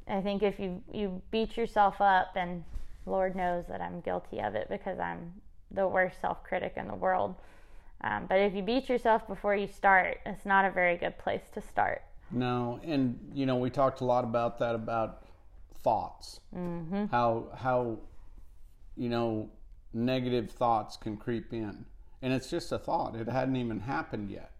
I 0.08 0.20
think 0.22 0.42
if 0.42 0.58
you 0.58 0.82
you 0.92 1.22
beat 1.30 1.56
yourself 1.56 2.00
up 2.00 2.32
and 2.34 2.64
Lord 3.06 3.36
knows 3.36 3.66
that 3.68 3.80
I'm 3.80 4.00
guilty 4.00 4.40
of 4.40 4.54
it 4.54 4.68
because 4.68 4.98
I'm 4.98 5.34
the 5.70 5.86
worst 5.86 6.20
self-critic 6.20 6.74
in 6.76 6.88
the 6.88 6.94
world 6.94 7.34
um, 8.02 8.26
but 8.28 8.36
if 8.36 8.54
you 8.54 8.62
beat 8.62 8.88
yourself 8.88 9.26
before 9.28 9.54
you 9.54 9.66
start, 9.66 10.18
it's 10.24 10.46
not 10.46 10.64
a 10.64 10.70
very 10.70 10.96
good 10.96 11.18
place 11.18 11.42
to 11.54 11.60
start. 11.60 12.02
No, 12.30 12.80
and 12.82 13.18
you 13.34 13.44
know 13.44 13.56
we 13.56 13.70
talked 13.70 14.00
a 14.00 14.04
lot 14.04 14.24
about 14.24 14.58
that 14.60 14.74
about 14.74 15.24
thoughts, 15.82 16.40
mm-hmm. 16.56 17.06
how 17.06 17.46
how 17.54 17.98
you 18.96 19.08
know 19.08 19.50
negative 19.92 20.50
thoughts 20.50 20.96
can 20.96 21.16
creep 21.16 21.52
in, 21.52 21.84
and 22.22 22.32
it's 22.32 22.48
just 22.48 22.72
a 22.72 22.78
thought; 22.78 23.16
it 23.16 23.28
hadn't 23.28 23.56
even 23.56 23.80
happened 23.80 24.30
yet, 24.30 24.52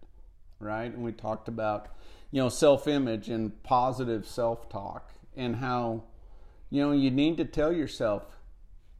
right? 0.59 0.93
And 0.93 1.03
we 1.03 1.13
talked 1.13 1.47
about 1.47 1.87
you 2.29 2.41
know 2.41 2.49
self-image 2.49 3.29
and 3.29 3.63
positive 3.63 4.27
self-talk, 4.27 5.13
and 5.35 5.55
how 5.55 6.03
you 6.69 6.83
know 6.83 6.91
you 6.91 7.09
need 7.09 7.37
to 7.37 7.45
tell 7.45 7.71
yourself, 7.71 8.37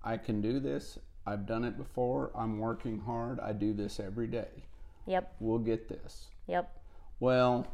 "I 0.01 0.15
can 0.15 0.41
do 0.41 0.62
this. 0.62 0.98
I've 1.25 1.46
done 1.46 1.63
it 1.63 1.78
before. 1.78 2.32
I'm 2.36 2.58
working 2.58 3.00
hard. 3.00 3.40
I 3.40 3.54
do 3.54 3.74
this 3.74 4.00
every 4.00 4.28
day. 4.28 4.66
Yep. 5.06 5.36
We'll 5.40 5.60
get 5.60 5.88
this. 5.88 6.28
Yep. 6.48 6.78
Well, 7.20 7.68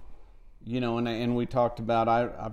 you 0.66 0.82
know, 0.82 0.98
and 0.98 1.08
and 1.08 1.36
we 1.36 1.46
talked 1.46 1.80
about 1.80 2.08
I 2.08 2.26
I 2.26 2.52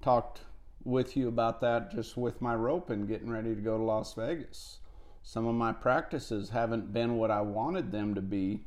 talked 0.00 0.40
with 0.84 1.16
you 1.16 1.28
about 1.28 1.60
that 1.60 1.92
just 1.92 2.16
with 2.16 2.40
my 2.40 2.54
rope 2.54 2.90
and 2.90 3.08
getting 3.08 3.30
ready 3.30 3.54
to 3.54 3.60
go 3.60 3.76
to 3.76 3.82
Las 3.82 4.14
Vegas. 4.14 4.78
Some 5.22 5.46
of 5.46 5.54
my 5.54 5.72
practices 5.72 6.50
haven't 6.50 6.92
been 6.92 7.16
what 7.16 7.30
I 7.30 7.40
wanted 7.40 7.90
them 7.92 8.14
to 8.14 8.22
be, 8.22 8.64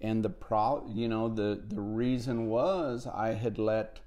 and 0.00 0.22
the 0.22 0.30
pro 0.30 0.86
you 0.88 1.08
know 1.08 1.28
the 1.28 1.62
the 1.66 1.80
reason 1.80 2.48
was 2.48 3.06
I 3.06 3.32
had 3.32 3.58
let 3.58 4.00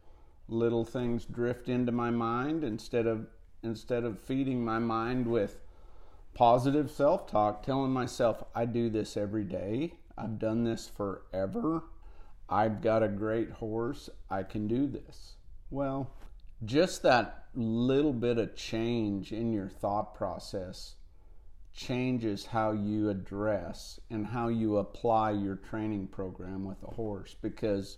little 0.48 0.86
things 0.86 1.25
drift 1.25 1.70
into 1.70 1.91
my 1.91 2.12
mind 2.12 2.63
instead 2.63 3.08
of 3.08 3.27
instead 3.63 4.03
of 4.03 4.20
feeding 4.20 4.63
my 4.63 4.79
mind 4.79 5.27
with 5.27 5.60
positive 6.33 6.91
self 6.91 7.27
talk, 7.27 7.63
telling 7.63 7.91
myself, 7.91 8.43
I 8.55 8.65
do 8.65 8.89
this 8.89 9.17
every 9.17 9.43
day. 9.43 9.93
I've 10.17 10.39
done 10.39 10.63
this 10.63 10.88
forever. 10.88 11.83
I've 12.50 12.81
got 12.81 13.03
a 13.03 13.07
great 13.07 13.51
horse. 13.51 14.09
I 14.29 14.43
can 14.43 14.67
do 14.67 14.88
this. 14.88 15.35
Well, 15.69 16.11
just 16.63 17.01
that 17.03 17.45
little 17.55 18.13
bit 18.13 18.38
of 18.38 18.55
change 18.55 19.31
in 19.31 19.51
your 19.51 19.69
thought 19.69 20.13
process 20.15 20.95
changes 21.73 22.45
how 22.45 22.71
you 22.71 23.09
address 23.09 24.00
and 24.09 24.27
how 24.27 24.50
you 24.50 24.77
apply 24.77 25.31
your 25.31 25.55
training 25.55 26.07
program 26.07 26.65
with 26.65 26.81
a 26.83 26.93
horse 26.93 27.35
because 27.41 27.97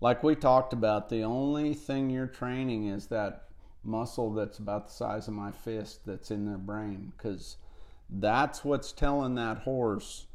like 0.00 0.22
we 0.24 0.34
talked 0.34 0.72
about 0.72 1.08
the 1.08 1.22
only 1.22 1.72
thing 1.72 2.10
you're 2.10 2.26
training 2.26 2.88
is 2.88 3.06
that 3.06 3.49
muscle 3.82 4.32
that's 4.32 4.58
about 4.58 4.86
the 4.86 4.92
size 4.92 5.28
of 5.28 5.34
my 5.34 5.50
fist 5.50 6.00
that's 6.06 6.30
in 6.30 6.46
their 6.46 6.58
brain 6.58 7.12
because 7.16 7.56
that's 8.08 8.64
what's 8.64 8.92
telling 8.92 9.34
that 9.34 9.58
horse 9.58 10.26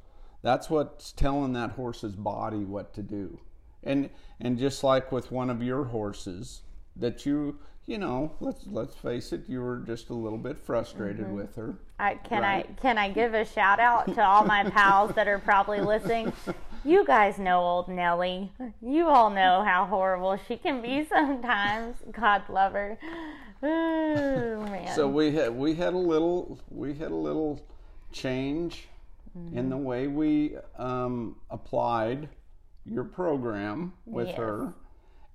that's 0.45 0.69
what's 0.69 1.11
telling 1.11 1.53
that 1.53 1.71
horse's 1.71 2.15
body 2.15 2.65
what 2.65 2.93
to 2.93 3.01
do. 3.01 3.39
And 3.83 4.11
and 4.39 4.59
just 4.59 4.83
like 4.83 5.11
with 5.11 5.31
one 5.31 5.49
of 5.49 5.63
your 5.63 5.85
horses 5.85 6.61
that 6.95 7.25
you 7.25 7.57
you 7.87 7.97
know 7.97 8.31
let's 8.39 8.65
let's 8.67 8.95
face 8.95 9.31
it 9.31 9.43
you 9.47 9.61
were 9.61 9.77
just 9.77 10.09
a 10.09 10.13
little 10.13 10.37
bit 10.37 10.57
frustrated 10.57 11.25
mm-hmm. 11.25 11.35
with 11.35 11.55
her 11.55 11.75
I, 11.99 12.15
can 12.15 12.41
right? 12.41 12.67
i 12.69 12.81
can 12.81 12.97
i 12.97 13.09
give 13.09 13.33
a 13.33 13.45
shout 13.45 13.79
out 13.79 14.13
to 14.15 14.23
all 14.23 14.43
my 14.45 14.63
pals 14.69 15.13
that 15.15 15.27
are 15.27 15.39
probably 15.39 15.81
listening 15.81 16.33
you 16.85 17.05
guys 17.05 17.37
know 17.37 17.59
old 17.59 17.87
nellie 17.87 18.51
you 18.81 19.07
all 19.07 19.29
know 19.29 19.63
how 19.63 19.85
horrible 19.85 20.39
she 20.47 20.57
can 20.57 20.81
be 20.81 21.05
sometimes 21.05 21.97
god 22.11 22.43
love 22.49 22.73
her 22.73 22.97
oh, 23.61 24.61
man. 24.71 24.95
so 24.95 25.07
we 25.07 25.31
had 25.31 25.55
we 25.55 25.75
had 25.75 25.93
a 25.93 25.97
little 25.97 26.59
we 26.69 26.93
had 26.95 27.11
a 27.11 27.15
little 27.15 27.61
change 28.11 28.87
mm-hmm. 29.37 29.57
in 29.57 29.69
the 29.69 29.77
way 29.77 30.07
we 30.07 30.55
um, 30.77 31.35
applied 31.51 32.29
your 32.85 33.03
program 33.03 33.93
with 34.05 34.27
yes. 34.27 34.37
her 34.37 34.73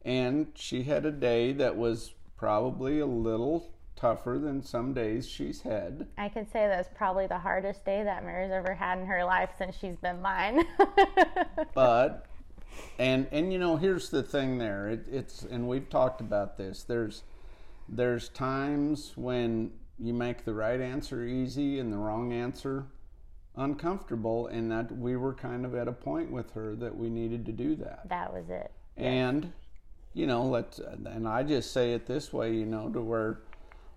and 0.05 0.47
she 0.55 0.83
had 0.83 1.05
a 1.05 1.11
day 1.11 1.53
that 1.53 1.77
was 1.77 2.13
probably 2.41 3.01
a 3.01 3.07
little 3.07 3.71
tougher 3.97 4.39
than 4.43 4.63
some 4.63 4.95
days 4.95 5.29
she's 5.29 5.61
had. 5.61 6.07
I 6.17 6.31
can 6.31 6.47
say 6.47 6.67
that's 6.67 6.89
probably 6.97 7.27
the 7.27 7.39
hardest 7.39 7.85
day 7.85 8.03
that 8.03 8.25
Mary's 8.25 8.51
ever 8.51 8.75
had 8.75 8.99
in 8.99 9.05
her 9.05 9.23
life 9.23 9.51
since 9.59 9.77
she's 9.77 9.97
been 9.97 10.23
mine. 10.23 10.65
but 11.75 12.25
and 12.99 13.27
and 13.31 13.53
you 13.53 13.59
know 13.59 13.77
here's 13.77 14.09
the 14.09 14.23
thing 14.23 14.57
there 14.57 14.89
it, 14.89 15.07
it's 15.11 15.43
and 15.43 15.69
we've 15.69 15.91
talked 15.91 16.21
about 16.21 16.57
this 16.57 16.85
there's 16.85 17.25
there's 17.89 18.29
times 18.31 19.13
when 19.17 19.73
you 19.99 20.15
make 20.15 20.45
the 20.45 20.55
right 20.55 20.81
answer 20.81 21.25
easy 21.25 21.79
and 21.79 21.93
the 21.93 21.97
wrong 21.97 22.33
answer 22.33 22.87
uncomfortable 23.57 24.47
and 24.47 24.71
that 24.71 24.97
we 24.97 25.17
were 25.17 25.35
kind 25.35 25.67
of 25.67 25.75
at 25.75 25.89
a 25.89 25.93
point 25.93 26.31
with 26.31 26.53
her 26.53 26.77
that 26.77 26.97
we 26.97 27.11
needed 27.11 27.45
to 27.45 27.53
do 27.53 27.75
that 27.75 28.09
that 28.09 28.33
was 28.33 28.49
it 28.49 28.71
and 28.97 29.53
you 30.15 30.27
know, 30.27 30.45
let's, 30.45 30.79
and 30.79 31.27
I 31.29 31.43
just 31.43 31.73
say 31.73 31.93
it 31.93 32.07
this 32.07 32.33
way, 32.33 32.53
you 32.55 32.67
know, 32.67 32.89
to 32.91 33.01
where 33.01 33.41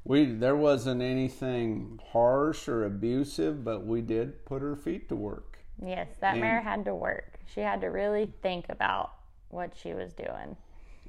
we 0.05 0.25
there 0.25 0.55
wasn't 0.55 1.01
anything 1.01 2.00
harsh 2.12 2.67
or 2.67 2.86
abusive, 2.86 3.63
but 3.63 3.86
we 3.86 4.01
did 4.01 4.46
put 4.46 4.62
her 4.62 4.75
feet 4.75 5.10
to 5.10 5.15
work. 5.15 5.60
Yes, 5.84 6.08
that 6.20 6.34
And- 6.34 6.41
mare 6.41 6.62
had 6.62 6.86
to 6.86 6.93
work. 6.96 7.39
She 7.46 7.62
had 7.62 7.82
to 7.82 7.88
really 7.88 8.32
think 8.41 8.65
about 8.70 9.12
what 9.50 9.75
she 9.75 9.93
was 9.93 10.13
doing. 10.13 10.58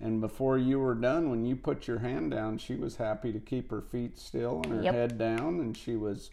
And 0.00 0.20
before 0.20 0.58
you 0.58 0.80
were 0.80 0.94
done, 0.94 1.30
when 1.30 1.44
you 1.46 1.54
put 1.54 1.87
your 1.87 2.00
hand 2.00 2.32
down, 2.32 2.58
she 2.58 2.75
was 2.75 2.96
happy 2.96 3.32
to 3.32 3.38
keep 3.38 3.70
her 3.70 3.80
feet 3.80 4.18
still 4.18 4.61
and 4.64 4.73
her 4.75 4.82
Yep. 4.82 4.94
head 4.94 5.18
down, 5.18 5.61
and 5.61 5.76
she 5.76 5.96
was. 5.96 6.30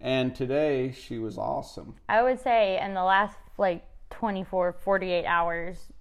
And 0.00 0.34
today 0.34 0.92
she 0.92 1.18
was 1.18 1.38
awesome. 1.38 1.94
I 2.08 2.22
would 2.22 2.40
say 2.40 2.78
in 2.80 2.92
the 2.94 3.04
last 3.04 3.36
like 3.56 3.84
24, 4.10 4.72
48 4.72 5.24
hours, 5.24 5.92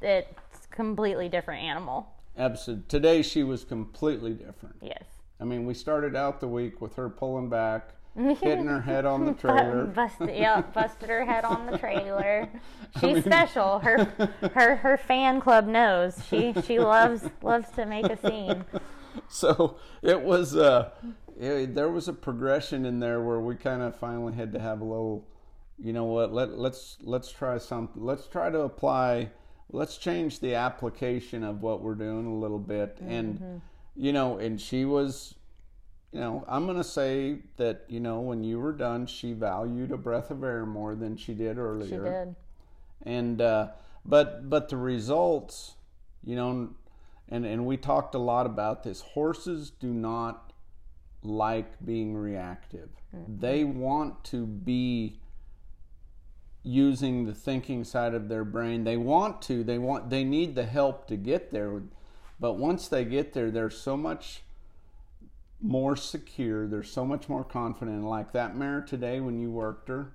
it's 0.00 0.32
completely 0.78 1.28
different 1.28 1.64
animal. 1.64 2.08
Absolutely. 2.38 2.84
Today 2.86 3.20
she 3.20 3.42
was 3.42 3.64
completely 3.64 4.32
different. 4.32 4.76
Yes. 4.80 5.02
I 5.40 5.44
mean, 5.44 5.66
we 5.66 5.74
started 5.74 6.14
out 6.14 6.38
the 6.38 6.46
week 6.46 6.80
with 6.80 6.94
her 6.94 7.08
pulling 7.08 7.48
back, 7.48 7.94
hitting 8.16 8.66
her 8.66 8.80
head 8.80 9.04
on 9.04 9.26
the 9.26 9.32
trailer. 9.32 9.86
busted, 9.86 10.36
yeah, 10.36 10.60
busted 10.60 11.08
her 11.08 11.24
head 11.24 11.44
on 11.44 11.66
the 11.66 11.76
trailer. 11.84 12.48
She's 13.00 13.24
special. 13.24 13.80
Her 13.80 14.04
her 14.54 14.76
her 14.76 14.96
fan 14.96 15.40
club 15.40 15.66
knows. 15.66 16.22
She 16.30 16.54
she 16.64 16.78
loves 16.78 17.28
loves 17.42 17.70
to 17.70 17.84
make 17.84 18.06
a 18.06 18.16
scene. 18.16 18.64
so 19.28 19.78
it 20.00 20.20
was 20.22 20.54
uh 20.54 20.90
it, 21.40 21.74
there 21.74 21.88
was 21.90 22.06
a 22.06 22.12
progression 22.12 22.86
in 22.86 23.00
there 23.00 23.20
where 23.20 23.40
we 23.40 23.56
kind 23.56 23.82
of 23.82 23.96
finally 23.96 24.32
had 24.34 24.52
to 24.52 24.60
have 24.60 24.80
a 24.80 24.84
little 24.84 25.26
you 25.76 25.92
know 25.92 26.04
what 26.04 26.32
let 26.32 26.56
let's 26.56 26.98
let's 27.02 27.32
try 27.32 27.58
something 27.58 28.00
let's 28.04 28.28
try 28.28 28.48
to 28.48 28.60
apply 28.60 29.30
let's 29.70 29.96
change 29.98 30.40
the 30.40 30.54
application 30.54 31.44
of 31.44 31.62
what 31.62 31.82
we're 31.82 31.94
doing 31.94 32.26
a 32.26 32.34
little 32.34 32.58
bit. 32.58 32.98
And 33.06 33.60
you 33.96 34.12
know 34.12 34.38
and 34.38 34.60
she 34.60 34.84
was 34.84 35.34
you 36.12 36.20
know 36.20 36.44
i'm 36.48 36.64
going 36.66 36.76
to 36.76 36.84
say 36.84 37.38
that 37.56 37.84
you 37.88 37.98
know 37.98 38.20
when 38.20 38.44
you 38.44 38.58
were 38.60 38.72
done 38.72 39.04
she 39.06 39.32
valued 39.32 39.90
a 39.90 39.96
breath 39.96 40.30
of 40.30 40.44
air 40.44 40.64
more 40.64 40.94
than 40.94 41.16
she 41.16 41.34
did 41.34 41.58
earlier. 41.58 41.88
She 41.88 42.10
did. 42.10 42.36
and 43.02 43.40
uh, 43.42 43.68
but 44.04 44.48
but 44.48 44.68
the 44.68 44.76
results 44.76 45.74
you 46.24 46.36
know 46.36 46.70
and 47.28 47.44
and 47.44 47.66
we 47.66 47.76
talked 47.76 48.14
a 48.14 48.18
lot 48.18 48.46
about 48.46 48.84
this. 48.84 49.00
Horses 49.00 49.70
do 49.70 49.92
not 49.92 50.52
like 51.22 51.84
being 51.84 52.16
reactive. 52.16 52.88
They 53.26 53.64
want 53.64 54.22
to 54.24 54.46
be 54.46 55.18
using 56.68 57.24
the 57.24 57.32
thinking 57.34 57.82
side 57.82 58.12
of 58.12 58.28
their 58.28 58.44
brain 58.44 58.84
they 58.84 58.96
want 58.96 59.40
to 59.40 59.64
they 59.64 59.78
want 59.78 60.10
they 60.10 60.22
need 60.22 60.54
the 60.54 60.66
help 60.66 61.06
to 61.06 61.16
get 61.16 61.50
there 61.50 61.82
but 62.38 62.52
once 62.58 62.88
they 62.88 63.06
get 63.06 63.32
there 63.32 63.50
they're 63.50 63.70
so 63.70 63.96
much 63.96 64.42
more 65.62 65.96
secure 65.96 66.66
they're 66.68 66.82
so 66.82 67.06
much 67.06 67.26
more 67.26 67.42
confident 67.42 68.04
like 68.04 68.32
that 68.32 68.54
mare 68.54 68.82
today 68.82 69.18
when 69.18 69.38
you 69.40 69.50
worked 69.50 69.88
her 69.88 70.12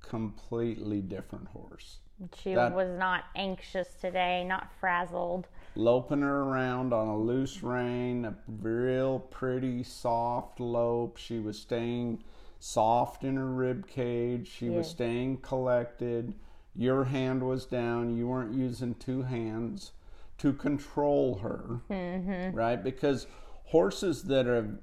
completely 0.00 1.00
different 1.00 1.48
horse 1.48 1.98
She 2.36 2.54
That- 2.54 2.74
was 2.74 2.96
not 2.98 3.24
anxious 3.36 3.94
today, 4.00 4.42
not 4.44 4.72
frazzled. 4.80 5.46
loping 5.76 6.22
her 6.22 6.40
around 6.42 6.92
on 6.92 7.06
a 7.08 7.16
loose 7.16 7.62
rein, 7.62 8.24
a 8.24 8.34
real 8.48 9.20
pretty 9.20 9.84
soft 9.84 10.58
lope. 10.58 11.16
She 11.16 11.38
was 11.38 11.56
staying 11.60 12.24
soft 12.58 13.24
in 13.24 13.36
her 13.36 13.46
rib 13.46 13.86
cage. 13.86 14.48
She 14.48 14.68
was 14.68 14.88
staying 14.88 15.38
collected. 15.38 16.34
Your 16.74 17.04
hand 17.04 17.42
was 17.42 17.66
down. 17.66 18.16
You 18.16 18.28
weren't 18.28 18.54
using 18.54 18.94
two 18.94 19.22
hands 19.22 19.92
to 20.38 20.52
control 20.52 21.38
her, 21.38 21.80
mm-hmm. 21.90 22.56
right? 22.56 22.82
Because 22.82 23.26
horses 23.64 24.24
that 24.24 24.46
are 24.46 24.80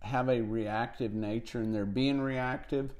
have 0.00 0.28
a 0.28 0.40
reactive 0.40 1.14
nature 1.14 1.60
and 1.60 1.74
they're 1.74 1.84
being 1.84 2.20
reactive, 2.20 2.92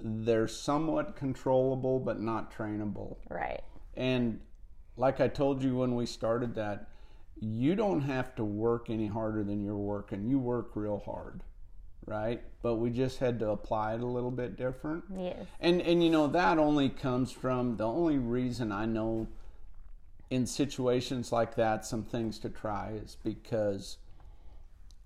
they're 0.00 0.48
somewhat 0.48 1.16
controllable 1.16 1.98
but 1.98 2.20
not 2.20 2.54
trainable. 2.54 3.16
Right. 3.28 3.62
And 3.96 4.40
like 4.96 5.20
I 5.20 5.28
told 5.28 5.62
you 5.62 5.76
when 5.76 5.94
we 5.94 6.06
started 6.06 6.54
that, 6.54 6.88
you 7.38 7.74
don't 7.74 8.02
have 8.02 8.34
to 8.36 8.44
work 8.44 8.88
any 8.88 9.06
harder 9.06 9.44
than 9.44 9.62
you're 9.62 9.76
working. 9.76 10.26
You 10.26 10.38
work 10.38 10.70
real 10.74 11.02
hard, 11.04 11.42
right? 12.06 12.40
But 12.62 12.76
we 12.76 12.90
just 12.90 13.18
had 13.18 13.38
to 13.40 13.50
apply 13.50 13.94
it 13.94 14.00
a 14.00 14.06
little 14.06 14.30
bit 14.30 14.56
different. 14.56 15.04
Yes. 15.16 15.46
And 15.60 15.80
and 15.82 16.02
you 16.02 16.10
know 16.10 16.26
that 16.28 16.58
only 16.58 16.88
comes 16.88 17.32
from 17.32 17.76
the 17.76 17.86
only 17.86 18.18
reason 18.18 18.72
I 18.72 18.86
know 18.86 19.28
in 20.30 20.46
situations 20.46 21.30
like 21.30 21.54
that 21.56 21.84
some 21.84 22.02
things 22.02 22.38
to 22.40 22.48
try 22.48 22.92
is 23.02 23.16
because 23.22 23.98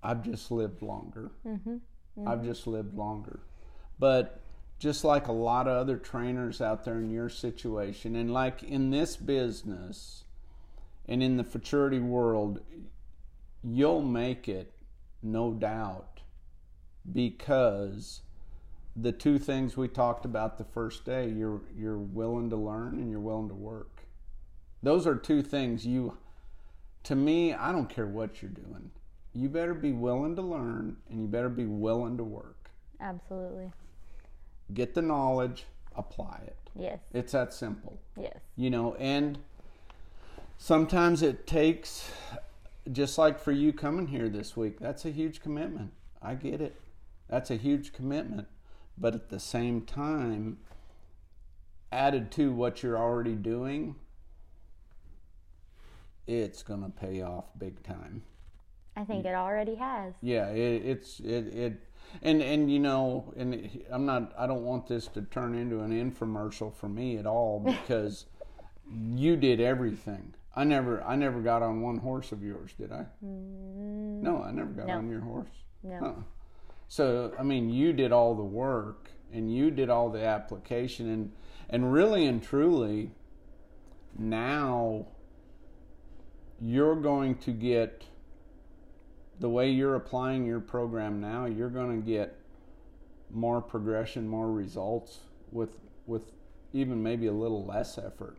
I've 0.03 0.23
just 0.23 0.51
lived 0.51 0.81
longer. 0.81 1.31
Mm-hmm. 1.45 1.77
I've 2.27 2.39
mm-hmm. 2.39 2.47
just 2.47 2.67
lived 2.67 2.95
longer. 2.95 3.39
But 3.99 4.41
just 4.79 5.03
like 5.03 5.27
a 5.27 5.31
lot 5.31 5.67
of 5.67 5.77
other 5.77 5.97
trainers 5.97 6.59
out 6.59 6.85
there 6.85 6.97
in 6.97 7.11
your 7.11 7.29
situation, 7.29 8.15
and 8.15 8.33
like 8.33 8.63
in 8.63 8.89
this 8.89 9.15
business 9.15 10.23
and 11.07 11.21
in 11.21 11.37
the 11.37 11.43
futurity 11.43 11.99
world, 11.99 12.61
you'll 13.63 14.01
make 14.01 14.49
it, 14.49 14.73
no 15.21 15.53
doubt, 15.53 16.10
because 17.11 18.21
the 18.95 19.11
two 19.11 19.39
things 19.39 19.77
we 19.77 19.87
talked 19.87 20.25
about 20.25 20.57
the 20.57 20.63
first 20.63 21.05
day 21.05 21.29
you're 21.29 21.61
you're 21.77 21.97
willing 21.97 22.49
to 22.49 22.55
learn 22.55 22.99
and 22.99 23.09
you're 23.09 23.19
willing 23.19 23.47
to 23.47 23.55
work. 23.55 24.01
Those 24.83 25.07
are 25.07 25.15
two 25.15 25.41
things 25.41 25.85
you 25.85 26.17
to 27.03 27.15
me 27.15 27.53
i 27.53 27.71
don't 27.71 27.89
care 27.89 28.07
what 28.07 28.41
you're 28.41 28.51
doing. 28.51 28.91
You 29.33 29.47
better 29.47 29.73
be 29.73 29.93
willing 29.93 30.35
to 30.35 30.41
learn 30.41 30.97
and 31.09 31.21
you 31.21 31.27
better 31.27 31.49
be 31.49 31.65
willing 31.65 32.17
to 32.17 32.23
work. 32.23 32.69
Absolutely. 32.99 33.71
get 34.73 34.93
the 34.93 35.01
knowledge 35.01 35.65
apply 35.95 36.41
it. 36.47 36.57
Yes. 36.75 36.99
it's 37.13 37.31
that 37.31 37.53
simple. 37.53 37.99
Yes. 38.17 38.37
you 38.57 38.69
know 38.69 38.95
and 38.95 39.37
sometimes 40.57 41.21
it 41.21 41.47
takes 41.47 42.11
just 42.91 43.17
like 43.17 43.39
for 43.39 43.51
you 43.51 43.71
coming 43.71 44.07
here 44.07 44.27
this 44.27 44.57
week 44.57 44.79
that's 44.79 45.05
a 45.05 45.11
huge 45.11 45.41
commitment. 45.41 45.91
I 46.21 46.35
get 46.35 46.59
it 46.59 46.75
that's 47.31 47.49
a 47.49 47.55
huge 47.55 47.91
commitment 47.93 48.47
but 48.97 49.15
at 49.15 49.29
the 49.29 49.39
same 49.39 49.81
time 49.81 50.57
added 51.91 52.29
to 52.31 52.51
what 52.53 52.83
you're 52.83 52.97
already 52.97 53.33
doing 53.33 53.95
it's 56.27 56.61
going 56.63 56.83
to 56.83 56.89
pay 56.89 57.21
off 57.21 57.45
big 57.57 57.81
time 57.83 58.21
I 58.95 59.05
think 59.05 59.25
it 59.25 59.33
already 59.33 59.75
has. 59.75 60.13
yeah, 60.21 60.47
it, 60.49 60.85
it's 60.85 61.21
it, 61.21 61.47
it 61.55 61.87
and 62.21 62.41
and 62.41 62.69
you 62.69 62.77
know, 62.77 63.33
and 63.37 63.81
I'm 63.89 64.05
not. 64.05 64.33
I 64.37 64.45
don't 64.47 64.63
want 64.65 64.85
this 64.85 65.07
to 65.07 65.21
turn 65.21 65.55
into 65.55 65.79
an 65.79 65.91
infomercial 65.91 66.75
for 66.75 66.89
me 66.89 67.15
at 67.17 67.25
all 67.25 67.59
because 67.65 68.25
you 68.93 69.37
did 69.37 69.61
everything. 69.61 70.33
I 70.57 70.65
never 70.65 71.01
I 71.05 71.15
never 71.15 71.39
got 71.39 71.63
on 71.63 71.81
one 71.81 71.99
horse 71.99 72.33
of 72.33 72.43
yours, 72.43 72.71
did 72.77 72.91
I? 72.91 73.05
Mm. 73.25 74.21
No, 74.21 74.43
I 74.43 74.51
never 74.51 74.71
got 74.71 74.87
No. 74.87 74.97
on 74.97 75.09
your 75.09 75.21
horse. 75.21 75.47
No. 75.83 75.95
Uh-uh. 75.95 76.21
So 76.91 77.31
I 77.39 77.43
mean, 77.43 77.69
you 77.69 77.93
did 77.93 78.11
all 78.11 78.35
the 78.35 78.43
work 78.43 79.11
and 79.31 79.49
you 79.49 79.71
did 79.71 79.89
all 79.89 80.09
the 80.09 80.25
application 80.25 81.09
and 81.09 81.31
and 81.69 81.93
really 81.93 82.25
and 82.25 82.43
truly 82.43 83.11
now 84.19 85.07
you're 86.59 86.97
going 86.97 87.35
to 87.35 87.51
get 87.51 88.03
the 89.39 89.47
way 89.47 89.69
you're 89.69 89.95
applying 89.95 90.45
your 90.45 90.59
program 90.59 91.21
now, 91.21 91.45
you're 91.45 91.69
going 91.69 91.97
to 91.97 92.05
get 92.05 92.37
more 93.29 93.61
progression, 93.61 94.27
more 94.27 94.51
results 94.51 95.19
with 95.49 95.77
with 96.07 96.33
even 96.73 97.01
maybe 97.01 97.27
a 97.27 97.31
little 97.31 97.65
less 97.65 97.97
effort 97.97 98.35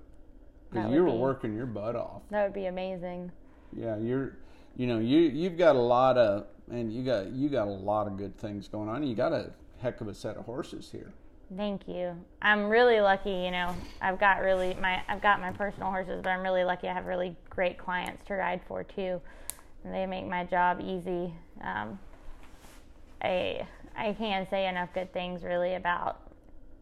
because 0.68 0.92
you 0.92 1.02
were 1.02 1.10
be- 1.10 1.16
working 1.16 1.56
your 1.56 1.64
butt 1.64 1.96
off. 1.96 2.20
That 2.28 2.42
would 2.44 2.52
be 2.52 2.66
amazing. 2.66 3.32
Yeah, 3.74 3.96
you're, 3.96 4.36
you 4.76 4.86
know, 4.86 4.98
you 4.98 5.20
you've 5.20 5.58
got 5.58 5.76
a 5.76 5.80
lot 5.80 6.16
of, 6.16 6.46
and 6.70 6.92
you 6.92 7.04
got 7.04 7.30
you 7.32 7.48
got 7.48 7.68
a 7.68 7.70
lot 7.70 8.06
of 8.06 8.16
good 8.16 8.36
things 8.38 8.68
going 8.68 8.88
on. 8.88 9.02
You 9.02 9.14
got 9.14 9.32
a 9.32 9.50
heck 9.80 10.00
of 10.00 10.08
a 10.08 10.14
set 10.14 10.36
of 10.36 10.44
horses 10.44 10.90
here. 10.90 11.12
Thank 11.56 11.86
you. 11.86 12.16
I'm 12.40 12.68
really 12.68 13.00
lucky, 13.00 13.30
you 13.30 13.50
know. 13.50 13.74
I've 14.00 14.18
got 14.18 14.40
really 14.40 14.74
my 14.80 15.02
I've 15.08 15.20
got 15.20 15.40
my 15.40 15.52
personal 15.52 15.90
horses, 15.90 16.20
but 16.22 16.30
I'm 16.30 16.42
really 16.42 16.64
lucky 16.64 16.88
I 16.88 16.94
have 16.94 17.06
really 17.06 17.36
great 17.50 17.76
clients 17.76 18.24
to 18.26 18.34
ride 18.34 18.60
for 18.66 18.82
too. 18.84 19.20
And 19.84 19.92
they 19.92 20.06
make 20.06 20.26
my 20.26 20.44
job 20.44 20.80
easy. 20.80 21.34
Um, 21.62 21.98
I 23.22 23.66
I 23.96 24.14
can't 24.14 24.48
say 24.48 24.66
enough 24.66 24.88
good 24.94 25.12
things 25.12 25.42
really 25.42 25.74
about 25.74 26.20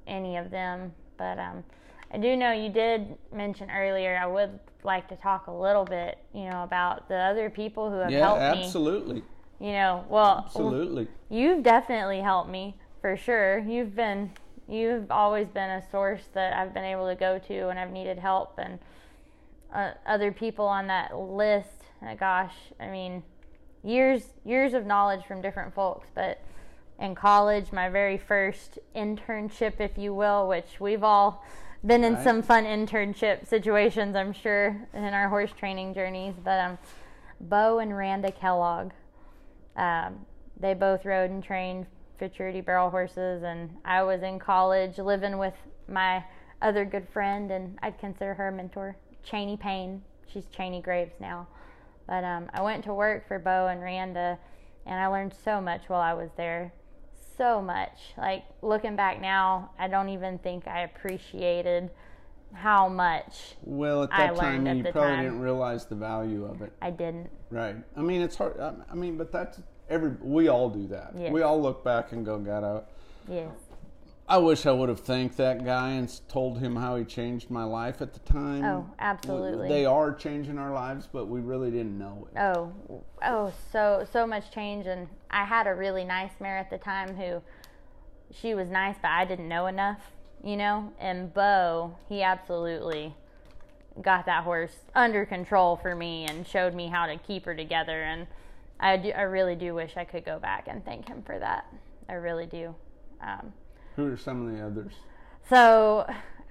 any 0.06 0.36
of 0.36 0.50
them, 0.50 0.92
but 1.16 1.38
um, 1.38 1.64
I 2.12 2.18
do 2.18 2.36
know 2.36 2.52
you 2.52 2.70
did 2.70 3.16
mention 3.32 3.70
earlier. 3.70 4.18
I 4.20 4.26
would 4.26 4.58
like 4.82 5.08
to 5.08 5.16
talk 5.16 5.46
a 5.46 5.52
little 5.52 5.84
bit, 5.84 6.18
you 6.34 6.44
know, 6.44 6.64
about 6.64 7.08
the 7.08 7.16
other 7.16 7.50
people 7.50 7.90
who 7.90 7.96
have 7.98 8.10
Yeah, 8.10 8.20
helped 8.20 8.58
me. 8.58 8.64
absolutely, 8.64 9.22
You 9.60 9.72
know, 9.72 10.04
well, 10.08 10.44
absolutely. 10.46 11.06
You've 11.28 11.62
definitely 11.62 12.20
helped 12.20 12.50
me 12.50 12.76
for 13.00 13.16
sure. 13.16 13.58
You've 13.58 13.94
been 13.94 14.32
you've 14.66 15.10
always 15.10 15.48
been 15.48 15.70
a 15.70 15.90
source 15.90 16.22
that 16.32 16.52
I've 16.52 16.72
been 16.72 16.84
able 16.84 17.08
to 17.08 17.16
go 17.16 17.38
to 17.38 17.66
when 17.66 17.76
I've 17.78 17.90
needed 17.90 18.18
help 18.18 18.58
and 18.58 18.78
uh, 19.74 19.92
other 20.06 20.30
people 20.32 20.64
on 20.66 20.86
that 20.88 21.16
list. 21.16 21.82
Uh, 22.04 22.14
gosh, 22.14 22.54
I 22.80 22.88
mean, 22.88 23.22
years 23.84 24.24
years 24.44 24.74
of 24.74 24.86
knowledge 24.86 25.24
from 25.26 25.40
different 25.42 25.74
folks. 25.74 26.08
But 26.14 26.40
in 26.98 27.14
college, 27.14 27.72
my 27.72 27.88
very 27.88 28.18
first 28.18 28.78
internship, 28.96 29.74
if 29.80 29.96
you 29.96 30.12
will, 30.14 30.48
which 30.48 30.80
we've 30.80 31.04
all 31.04 31.44
been 31.84 32.04
in 32.04 32.14
Right. 32.14 32.24
some 32.24 32.42
fun 32.42 32.64
internship 32.64 33.46
situations, 33.46 34.14
I'm 34.14 34.32
sure, 34.32 34.76
in 34.92 35.04
our 35.14 35.28
horse 35.28 35.52
training 35.52 35.94
journeys. 35.94 36.34
But 36.42 36.60
um, 36.60 36.78
Bo 37.40 37.78
and 37.78 37.96
Randa 37.96 38.30
Kellogg, 38.32 38.92
um, 39.76 40.26
they 40.58 40.74
both 40.74 41.04
rode 41.04 41.30
and 41.30 41.42
trained 41.42 41.86
futurity 42.18 42.60
barrel 42.60 42.90
horses, 42.90 43.42
and 43.42 43.70
I 43.84 44.02
was 44.02 44.22
in 44.22 44.38
college 44.38 44.98
living 44.98 45.38
with 45.38 45.54
my 45.88 46.22
other 46.60 46.84
good 46.84 47.08
friend, 47.08 47.50
and 47.50 47.78
I'd 47.82 47.98
consider 47.98 48.34
her 48.34 48.48
a 48.48 48.52
mentor, 48.52 48.96
Cheney 49.22 49.56
Payne. 49.56 50.02
She's 50.26 50.46
Cheney 50.46 50.82
Graves 50.82 51.14
now. 51.18 51.48
But 52.06 52.24
um, 52.24 52.50
I 52.52 52.60
went 52.60 52.84
to 52.84 52.94
work 52.94 53.26
for 53.26 53.38
Bo 53.38 53.68
and 53.68 53.80
Randa, 53.80 54.38
and 54.84 55.00
I 55.00 55.06
learned 55.06 55.34
so 55.44 55.60
much 55.60 55.88
while 55.88 56.00
I 56.00 56.12
was 56.12 56.28
there. 56.36 56.72
So 57.40 57.62
much. 57.62 57.98
Like 58.18 58.44
looking 58.60 58.96
back 58.96 59.18
now, 59.18 59.70
I 59.78 59.88
don't 59.88 60.10
even 60.10 60.36
think 60.40 60.68
I 60.68 60.82
appreciated 60.82 61.90
how 62.52 62.86
much 62.86 63.54
Well, 63.62 64.02
at 64.02 64.12
I 64.12 64.26
that 64.26 64.36
learned 64.36 64.66
time, 64.66 64.76
you 64.76 64.82
probably 64.82 65.00
time. 65.00 65.24
didn't 65.24 65.40
realize 65.40 65.86
the 65.86 65.94
value 65.94 66.44
of 66.44 66.60
it. 66.60 66.70
I 66.82 66.90
didn't. 66.90 67.30
Right. 67.48 67.76
I 67.96 68.02
mean, 68.02 68.20
it's 68.20 68.36
hard. 68.36 68.60
I 68.60 68.74
I 68.90 68.94
mean, 68.94 69.16
but 69.16 69.32
that's 69.32 69.58
every. 69.88 70.10
We 70.20 70.48
all 70.48 70.68
do 70.68 70.86
that. 70.88 71.12
Yes. 71.16 71.32
We 71.32 71.40
all 71.40 71.58
look 71.62 71.82
back 71.82 72.12
and 72.12 72.26
go, 72.26 72.38
"God, 72.38 72.62
I, 72.62 72.82
Yes. 73.32 73.48
I 74.28 74.36
wish 74.36 74.66
I 74.66 74.72
would 74.72 74.90
have 74.90 75.00
thanked 75.00 75.38
that 75.38 75.64
guy 75.64 75.92
and 75.92 76.20
told 76.28 76.58
him 76.58 76.76
how 76.76 76.96
he 76.96 77.04
changed 77.04 77.50
my 77.50 77.64
life 77.64 78.02
at 78.02 78.12
the 78.12 78.20
time." 78.20 78.64
Oh, 78.66 78.86
absolutely. 78.98 79.68
They 79.68 79.86
are 79.86 80.12
changing 80.12 80.58
our 80.58 80.74
lives, 80.74 81.08
but 81.10 81.24
we 81.26 81.40
really 81.40 81.70
didn't 81.70 81.98
know 81.98 82.28
it. 82.30 82.38
Oh, 82.38 82.72
oh, 83.24 83.50
so 83.72 84.06
so 84.12 84.26
much 84.26 84.50
change, 84.50 84.84
and 84.86 85.08
I 85.30 85.44
had 85.44 85.66
a 85.66 85.74
really 85.74 86.04
nice 86.04 86.32
mare 86.40 86.58
at 86.58 86.70
the 86.70 86.78
time 86.78 87.16
who, 87.16 87.42
she 88.32 88.54
was 88.54 88.68
nice, 88.68 88.96
but 89.00 89.10
I 89.10 89.24
didn't 89.24 89.48
know 89.48 89.66
enough, 89.66 90.12
you 90.42 90.56
know. 90.56 90.92
And 90.98 91.32
Bo, 91.32 91.96
he 92.08 92.22
absolutely 92.22 93.14
got 94.00 94.26
that 94.26 94.44
horse 94.44 94.76
under 94.94 95.26
control 95.26 95.76
for 95.76 95.94
me 95.94 96.24
and 96.24 96.46
showed 96.46 96.74
me 96.74 96.88
how 96.88 97.06
to 97.06 97.16
keep 97.18 97.44
her 97.44 97.54
together. 97.54 98.02
And 98.02 98.26
I 98.78 98.96
do, 98.96 99.10
I 99.10 99.22
really 99.22 99.56
do 99.56 99.74
wish 99.74 99.96
I 99.96 100.04
could 100.04 100.24
go 100.24 100.38
back 100.38 100.66
and 100.68 100.84
thank 100.84 101.08
him 101.08 101.22
for 101.22 101.38
that. 101.38 101.66
I 102.08 102.14
really 102.14 102.46
do. 102.46 102.74
Um, 103.20 103.52
Who 103.96 104.12
are 104.12 104.16
some 104.16 104.46
of 104.46 104.56
the 104.56 104.64
others? 104.64 104.92
so 105.48 106.06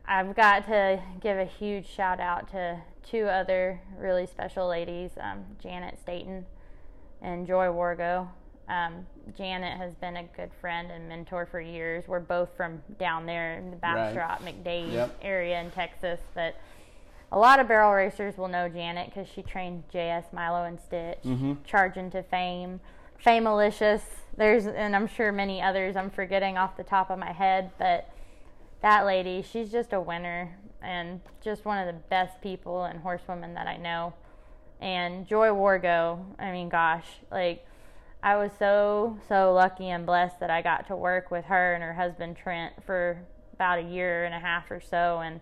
I've 0.05 0.35
got 0.35 0.65
to 0.67 1.01
give 1.21 1.37
a 1.37 1.45
huge 1.45 1.87
shout 1.87 2.19
out 2.19 2.49
to 2.51 2.81
two 3.03 3.25
other 3.25 3.79
really 3.97 4.25
special 4.25 4.67
ladies, 4.67 5.11
um, 5.19 5.45
Janet 5.61 5.99
Staton 5.99 6.45
and 7.21 7.47
Joy 7.47 7.67
Wargo. 7.67 8.27
Um, 8.69 9.07
Janet 9.35 9.77
has 9.77 9.95
been 9.95 10.17
a 10.17 10.23
good 10.35 10.51
friend 10.61 10.91
and 10.91 11.09
mentor 11.09 11.47
for 11.49 11.59
years. 11.59 12.07
We're 12.07 12.19
both 12.19 12.49
from 12.55 12.81
down 12.99 13.25
there 13.25 13.55
in 13.57 13.71
the 13.71 13.77
Right. 13.77 14.13
Bastrop, 14.13 14.41
McDade 14.41 14.91
Yep. 14.93 15.17
area 15.23 15.59
in 15.59 15.71
Texas, 15.71 16.19
but 16.35 16.55
a 17.31 17.37
lot 17.39 17.59
of 17.59 17.67
barrel 17.67 17.93
racers 17.93 18.37
will 18.37 18.47
know 18.47 18.69
Janet 18.69 19.07
because 19.07 19.27
she 19.27 19.41
trained 19.41 19.83
JS 19.91 20.31
Milo 20.31 20.63
and 20.65 20.79
Stitch, 20.79 21.19
Mm-hmm. 21.23 21.53
Charging 21.65 22.11
to 22.11 22.21
Fame, 22.23 22.79
Fame 23.17 23.43
Famalicious. 23.45 24.01
There's, 24.37 24.65
and 24.67 24.95
I'm 24.95 25.07
sure 25.07 25.31
many 25.31 25.61
others 25.61 25.95
I'm 25.95 26.09
forgetting 26.11 26.57
off 26.57 26.77
the 26.77 26.83
top 26.83 27.09
of 27.09 27.17
my 27.19 27.31
head, 27.31 27.71
but 27.79 28.07
that 28.81 29.05
lady, 29.05 29.41
she's 29.41 29.71
just 29.71 29.93
a 29.93 29.99
winner 29.99 30.55
and 30.81 31.19
just 31.41 31.65
one 31.65 31.77
of 31.77 31.87
the 31.87 31.99
best 32.09 32.39
people 32.41 32.83
and 32.85 32.99
horsewomen 32.99 33.55
that 33.55 33.67
I 33.67 33.77
know. 33.77 34.13
And 34.79 35.27
Joy 35.27 35.47
Wargo, 35.49 36.19
I 36.39 36.51
mean, 36.51 36.69
gosh, 36.69 37.05
like 37.31 37.65
I 38.21 38.35
was 38.35 38.51
so 38.59 39.17
so 39.29 39.53
lucky 39.53 39.89
and 39.89 40.05
blessed 40.05 40.39
that 40.41 40.49
I 40.49 40.61
got 40.61 40.87
to 40.87 40.95
work 40.95 41.31
with 41.31 41.45
her 41.45 41.73
and 41.73 41.83
her 41.83 41.93
husband 41.93 42.35
Trent 42.35 42.73
for 42.85 43.21
about 43.53 43.79
a 43.79 43.83
year 43.83 44.25
and 44.25 44.33
a 44.35 44.39
half 44.39 44.69
or 44.71 44.81
so, 44.81 45.19
and 45.19 45.39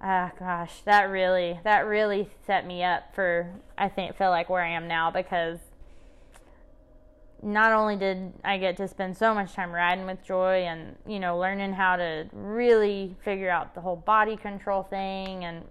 ah, 0.00 0.32
gosh, 0.38 0.80
that 0.84 1.04
really 1.04 1.60
that 1.62 1.86
really 1.86 2.28
set 2.44 2.66
me 2.66 2.82
up 2.82 3.14
for 3.14 3.52
I 3.78 3.88
think 3.88 4.16
feel 4.16 4.30
like 4.30 4.48
where 4.48 4.64
I 4.64 4.70
am 4.70 4.88
now 4.88 5.12
because 5.12 5.58
not 7.40 7.72
only 7.72 7.96
did 7.96 8.32
I 8.44 8.58
get 8.58 8.76
to 8.78 8.88
spend 8.88 9.16
so 9.16 9.32
much 9.32 9.52
time 9.52 9.70
riding 9.70 10.06
with 10.06 10.24
Joy 10.24 10.64
and 10.64 10.96
you 11.06 11.20
know 11.20 11.38
learning 11.38 11.74
how 11.74 11.94
to 11.96 12.26
really 12.32 13.14
figure 13.24 13.50
out 13.50 13.76
the 13.76 13.80
whole 13.80 13.96
body 13.96 14.36
control 14.36 14.82
thing 14.82 15.44
and 15.44 15.64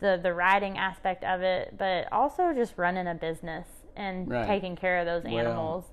the 0.00 0.18
the 0.20 0.32
riding 0.32 0.76
aspect 0.76 1.22
of 1.22 1.42
it, 1.42 1.74
but 1.78 2.12
also 2.12 2.52
just 2.52 2.76
running 2.76 3.06
a 3.06 3.14
business 3.14 3.83
and 3.96 4.30
Right. 4.30 4.46
taking 4.46 4.76
care 4.76 4.98
of 4.98 5.06
those 5.06 5.24
Well- 5.24 5.38
animals. 5.38 5.92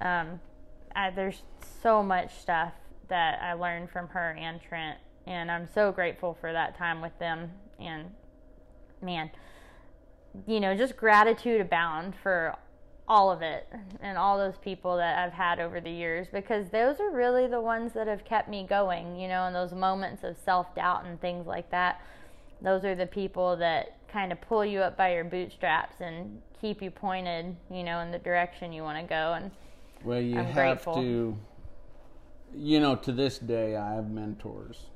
Um, 0.00 0.40
I, 0.94 1.10
there's 1.10 1.42
so 1.82 2.02
much 2.02 2.34
stuff 2.34 2.72
that 3.08 3.42
I 3.42 3.52
learned 3.54 3.90
from 3.90 4.08
her 4.08 4.32
and 4.32 4.60
Trent, 4.60 4.98
and 5.26 5.50
I'm 5.50 5.66
so 5.66 5.92
grateful 5.92 6.34
for 6.34 6.52
that 6.52 6.76
time 6.76 7.00
with 7.00 7.16
them. 7.18 7.52
And 7.78 8.14
man, 9.02 9.30
you 10.46 10.60
know, 10.60 10.76
just 10.76 10.96
gratitude 10.96 11.60
abound 11.60 12.14
for 12.16 12.56
all 13.06 13.30
of 13.30 13.42
it 13.42 13.68
and 14.00 14.16
all 14.16 14.38
those 14.38 14.56
people 14.58 14.96
that 14.96 15.18
I've 15.18 15.32
had 15.34 15.60
over 15.60 15.78
the 15.80 15.90
years 15.90 16.26
because 16.32 16.70
those 16.70 17.00
are 17.00 17.10
really 17.10 17.46
the 17.46 17.60
ones 17.60 17.92
that 17.92 18.06
have 18.06 18.24
kept 18.24 18.48
me 18.48 18.64
going, 18.66 19.16
you 19.16 19.28
know, 19.28 19.46
in 19.46 19.52
those 19.52 19.72
moments 19.74 20.24
of 20.24 20.36
self 20.38 20.74
doubt 20.74 21.04
and 21.04 21.20
things 21.20 21.46
like 21.46 21.70
that. 21.70 22.00
Those 22.62 22.84
are 22.84 22.94
the 22.94 23.06
people 23.06 23.56
that 23.56 23.94
kind 24.14 24.30
of 24.30 24.40
pull 24.40 24.64
you 24.64 24.78
up 24.80 24.96
by 24.96 25.12
your 25.12 25.24
bootstraps 25.24 26.00
and 26.00 26.40
keep 26.60 26.80
you 26.80 26.90
pointed, 26.90 27.54
you 27.70 27.82
know, 27.82 27.98
in 27.98 28.12
the 28.12 28.18
direction 28.18 28.72
you 28.72 28.82
want 28.82 28.96
to 28.96 29.04
go. 29.04 29.34
And 29.34 29.50
Well, 30.04 30.20
you 30.20 30.38
I'm 30.38 30.44
have 30.46 30.54
grateful. 30.54 30.94
to. 30.94 31.36
You 32.56 32.78
know, 32.78 32.94
to 32.94 33.10
this 33.10 33.38
day, 33.38 33.74
I 33.76 33.94
have 33.96 34.08
mentors, 34.08 34.86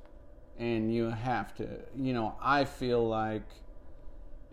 and 0.59 0.95
you 0.95 1.11
have 1.11 1.57
to. 1.57 1.67
You 1.97 2.13
know, 2.13 2.37
I 2.41 2.65
feel 2.65 3.07
like 3.09 3.43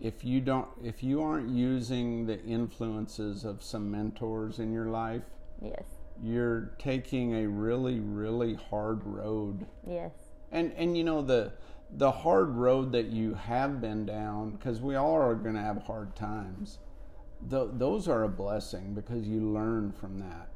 if 0.01 0.25
you 0.25 0.41
don't, 0.41 0.67
if 0.84 1.04
you 1.04 1.21
aren't 1.21 1.49
using 1.49 2.25
the 2.25 2.43
influences 2.43 3.45
of 3.45 3.62
some 3.62 3.91
mentors 3.91 4.58
in 4.58 4.73
your 4.73 4.88
life, 4.88 5.21
yes, 5.62 5.84
you're 6.23 6.71
taking 6.80 7.36
a 7.36 7.47
really, 7.47 7.99
really 7.99 8.56
hard 8.56 9.04
road. 9.06 9.67
yes, 9.88 10.13
And 10.51 10.73
and 10.75 10.97
you 10.97 11.04
know 11.04 11.21
the 11.21 11.54
the 11.91 12.12
hard 12.12 12.50
road 12.56 12.91
that 12.91 13.08
you 13.08 13.34
have 13.36 13.80
been 13.82 14.06
down 14.06 14.52
because 14.52 14.82
we 14.82 14.95
all 14.95 15.13
are 15.13 15.36
going 15.36 15.56
to 15.56 15.62
have 15.62 15.84
hard 15.84 16.15
times. 16.15 16.80
Th- 17.50 17.69
those 17.74 18.08
are 18.08 18.24
a 18.24 18.30
blessing 18.30 18.93
because 18.93 19.28
you 19.28 19.41
learn 19.41 19.91
from 19.93 20.19
that, 20.19 20.50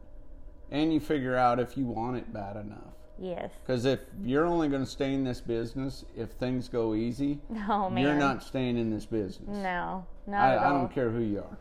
and 0.72 0.94
you 0.94 1.00
figure 1.00 1.36
out 1.36 1.60
if 1.60 1.78
you 1.78 1.86
want 1.86 2.18
it 2.18 2.34
bad 2.34 2.56
enough. 2.56 2.94
yes. 3.20 3.52
Because 3.62 3.86
if 3.86 4.00
you're 4.24 4.46
only 4.46 4.70
going 4.70 4.84
to 4.84 4.90
stay 4.90 5.14
in 5.14 5.24
this 5.24 5.40
business 5.42 6.04
if 6.18 6.32
things 6.32 6.68
go 6.68 6.94
easy, 6.96 7.40
Oh 7.70 7.90
man, 7.90 8.04
you're 8.04 8.16
not 8.16 8.44
staying 8.44 8.78
in 8.78 8.90
this 8.90 9.06
business. 9.06 9.48
No, 9.48 10.06
not 10.26 10.42
I, 10.42 10.54
at 10.56 10.60
I 10.60 10.70
don't 10.70 10.92
care 10.94 11.10
who 11.12 11.22
you 11.22 11.40
are. 11.40 11.58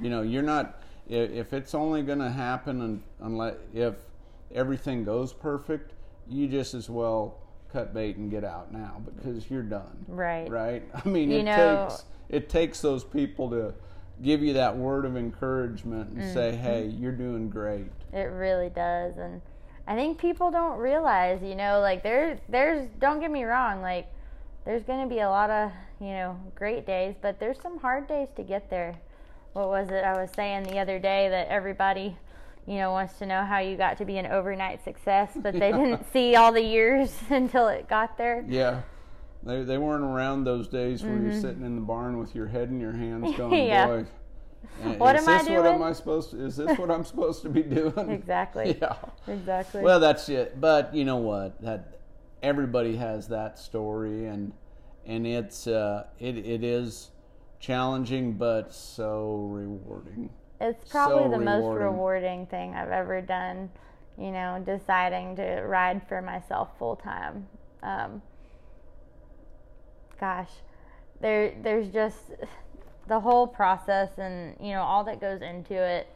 You 0.00 0.10
know, 0.10 0.22
you're 0.22 0.42
not. 0.42 0.80
If 1.08 1.52
it's 1.52 1.74
only 1.74 2.02
going 2.02 2.18
to 2.20 2.30
happen 2.30 3.02
unless 3.20 3.54
if 3.74 3.94
everything 4.54 5.04
goes 5.04 5.32
perfect, 5.34 5.92
you 6.28 6.48
just 6.48 6.72
as 6.74 6.88
well 6.88 7.38
cut 7.74 7.92
bait 7.92 8.16
and 8.16 8.30
get 8.30 8.44
out 8.44 8.72
now 8.72 9.02
because 9.04 9.50
you're 9.50 9.62
done. 9.62 10.04
Right. 10.08 10.48
Right. 10.48 10.82
I 11.04 11.08
mean, 11.08 11.30
You 11.30 11.38
it 11.40 11.42
know- 11.42 11.88
takes 11.90 12.04
it 12.30 12.48
takes 12.48 12.80
those 12.80 13.04
people 13.04 13.50
to 13.50 13.74
give 14.22 14.42
you 14.42 14.54
that 14.54 14.74
word 14.76 15.04
of 15.04 15.16
encouragement 15.16 16.10
and 16.16 16.32
say, 16.32 16.52
Mm-hmm. 16.52 16.62
"Hey, 16.62 16.86
you're 16.86 17.12
doing 17.12 17.50
great." 17.50 17.86
It 18.12 18.30
really 18.30 18.70
does, 18.70 19.18
and 19.18 19.42
I 19.86 19.94
think 19.96 20.18
people 20.18 20.50
don't 20.50 20.78
realize, 20.78 21.42
you 21.42 21.54
know, 21.56 21.80
like 21.80 22.02
there's 22.02 22.38
there's. 22.48 22.88
Don't 23.00 23.20
get 23.20 23.30
me 23.30 23.44
wrong, 23.44 23.82
like 23.82 24.06
there's 24.64 24.84
going 24.84 25.06
to 25.06 25.12
be 25.14 25.20
a 25.20 25.28
lot 25.28 25.50
of, 25.50 25.70
you 26.00 26.08
know, 26.08 26.38
great 26.54 26.86
days, 26.86 27.14
but 27.20 27.38
there's 27.38 27.60
some 27.60 27.78
hard 27.78 28.06
days 28.08 28.28
to 28.36 28.42
get 28.42 28.70
there. 28.70 28.94
What 29.52 29.68
was 29.68 29.90
it 29.90 30.02
I 30.04 30.18
was 30.18 30.30
saying 30.34 30.62
the 30.62 30.78
other 30.78 30.98
day 30.98 31.28
that 31.28 31.48
everybody, 31.48 32.16
you 32.66 32.76
know, 32.76 32.90
wants 32.92 33.18
to 33.18 33.26
know 33.26 33.44
how 33.44 33.58
you 33.58 33.76
got 33.76 33.98
to 33.98 34.04
be 34.04 34.16
an 34.18 34.26
overnight 34.26 34.82
success, 34.84 35.30
but 35.36 35.52
they 35.52 35.72
didn't 35.72 36.04
see 36.12 36.34
all 36.36 36.52
the 36.52 36.62
years 36.62 37.14
until 37.30 37.68
it 37.68 37.88
got 37.88 38.16
there. 38.18 38.44
Yeah. 38.48 38.82
They, 39.42 39.62
they 39.62 39.76
weren't 39.76 40.04
around 40.04 40.44
those 40.44 40.68
days 40.68 41.02
where 41.02 41.18
you're 41.18 41.38
sitting 41.38 41.64
in 41.64 41.74
the 41.74 41.82
barn 41.82 42.16
with 42.18 42.34
your 42.34 42.46
head 42.46 42.70
in 42.70 42.80
your 42.80 42.92
hands 42.92 43.24
going, 43.36 43.52
Mm-hmm. 43.52 43.68
Yeah. 43.68 43.86
boy. 43.86 44.06
What 44.96 45.16
is 45.16 45.28
am 45.28 45.34
I 45.34 45.38
this 45.42 45.48
what 45.50 45.66
am? 45.66 45.82
I 45.82 45.92
supposed 45.92 46.30
to, 46.30 46.42
is 46.42 46.56
this 46.56 46.78
what 46.78 46.90
I'm 46.90 47.04
supposed 47.04 47.42
to 47.42 47.50
be 47.50 47.62
doing? 47.62 48.10
Exactly. 48.10 48.78
Yeah. 48.80 48.96
Exactly. 49.28 49.82
Well, 49.82 50.00
that's 50.00 50.28
it. 50.30 50.58
But 50.58 50.94
you 50.94 51.04
know 51.04 51.18
what? 51.18 51.60
That 51.60 51.98
everybody 52.42 52.96
has 52.96 53.28
that 53.28 53.58
story, 53.58 54.26
and 54.26 54.52
and 55.04 55.26
it's 55.26 55.66
uh, 55.66 56.04
it 56.18 56.38
it 56.38 56.64
is 56.64 57.10
challenging, 57.60 58.32
but 58.32 58.72
so 58.72 59.48
rewarding. 59.50 60.30
It's 60.64 60.90
probably 60.90 61.24
so 61.24 61.30
the 61.30 61.38
most 61.38 61.62
rewarding. 61.62 61.86
rewarding 61.86 62.46
thing 62.46 62.74
I've 62.74 62.90
ever 62.90 63.20
done, 63.20 63.70
you 64.18 64.30
know, 64.30 64.62
deciding 64.64 65.36
to 65.36 65.62
ride 65.62 66.02
for 66.08 66.22
myself 66.22 66.70
full 66.78 66.96
time. 66.96 67.46
Um, 67.82 68.22
gosh, 70.18 70.50
there, 71.20 71.54
there's 71.62 71.88
just 71.88 72.32
the 73.06 73.20
whole 73.20 73.46
process 73.46 74.10
and 74.18 74.56
you 74.60 74.72
know 74.72 74.82
all 74.82 75.04
that 75.04 75.20
goes 75.20 75.42
into 75.42 75.74
it 75.74 76.08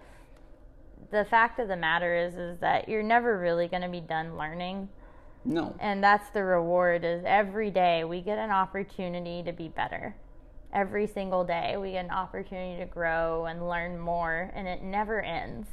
the 1.11 1.25
fact 1.25 1.59
of 1.59 1.69
the 1.69 1.77
matter 1.77 2.15
is 2.17 2.35
is 2.37 2.59
that 2.61 2.89
you're 2.89 3.03
never 3.03 3.39
really 3.39 3.69
going 3.69 3.83
to 3.83 3.89
be 3.89 4.01
done 4.01 4.37
learning 4.37 4.89
no 5.45 5.75
and 5.81 6.03
that's 6.03 6.31
the 6.31 6.43
reward 6.43 7.05
is 7.05 7.23
every 7.27 7.71
day 7.71 8.05
we 8.05 8.21
get 8.21 8.39
an 8.39 8.51
opportunity 8.51 9.43
to 9.43 9.53
be 9.53 9.69
better 9.69 10.15
every 10.73 11.07
single 11.07 11.45
day 11.45 11.77
we 11.77 11.93
get 11.93 12.05
an 12.05 12.11
opportunity 12.11 12.79
to 12.79 12.87
grow 12.87 13.47
and 13.47 13.69
learn 13.69 13.99
more 13.99 14.51
and 14.55 14.69
it 14.69 14.83
never 14.83 15.21
ends. 15.23 15.69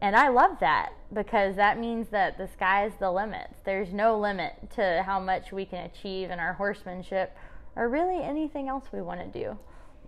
And 0.00 0.16
i 0.16 0.28
love 0.28 0.58
that 0.60 0.92
because 1.12 1.54
that 1.56 1.78
means 1.78 2.08
that 2.08 2.36
the 2.36 2.48
sky's 2.48 2.92
the 2.98 3.10
limit. 3.10 3.50
There's 3.64 3.92
no 3.92 4.18
limit 4.18 4.54
to 4.74 5.02
how 5.06 5.20
much 5.20 5.52
we 5.52 5.64
can 5.64 5.84
achieve 5.84 6.30
in 6.30 6.40
our 6.40 6.54
horsemanship 6.54 7.36
or 7.76 7.88
really 7.88 8.22
anything 8.22 8.68
else 8.68 8.84
we 8.92 9.00
want 9.00 9.20
to 9.20 9.38
do. 9.40 9.58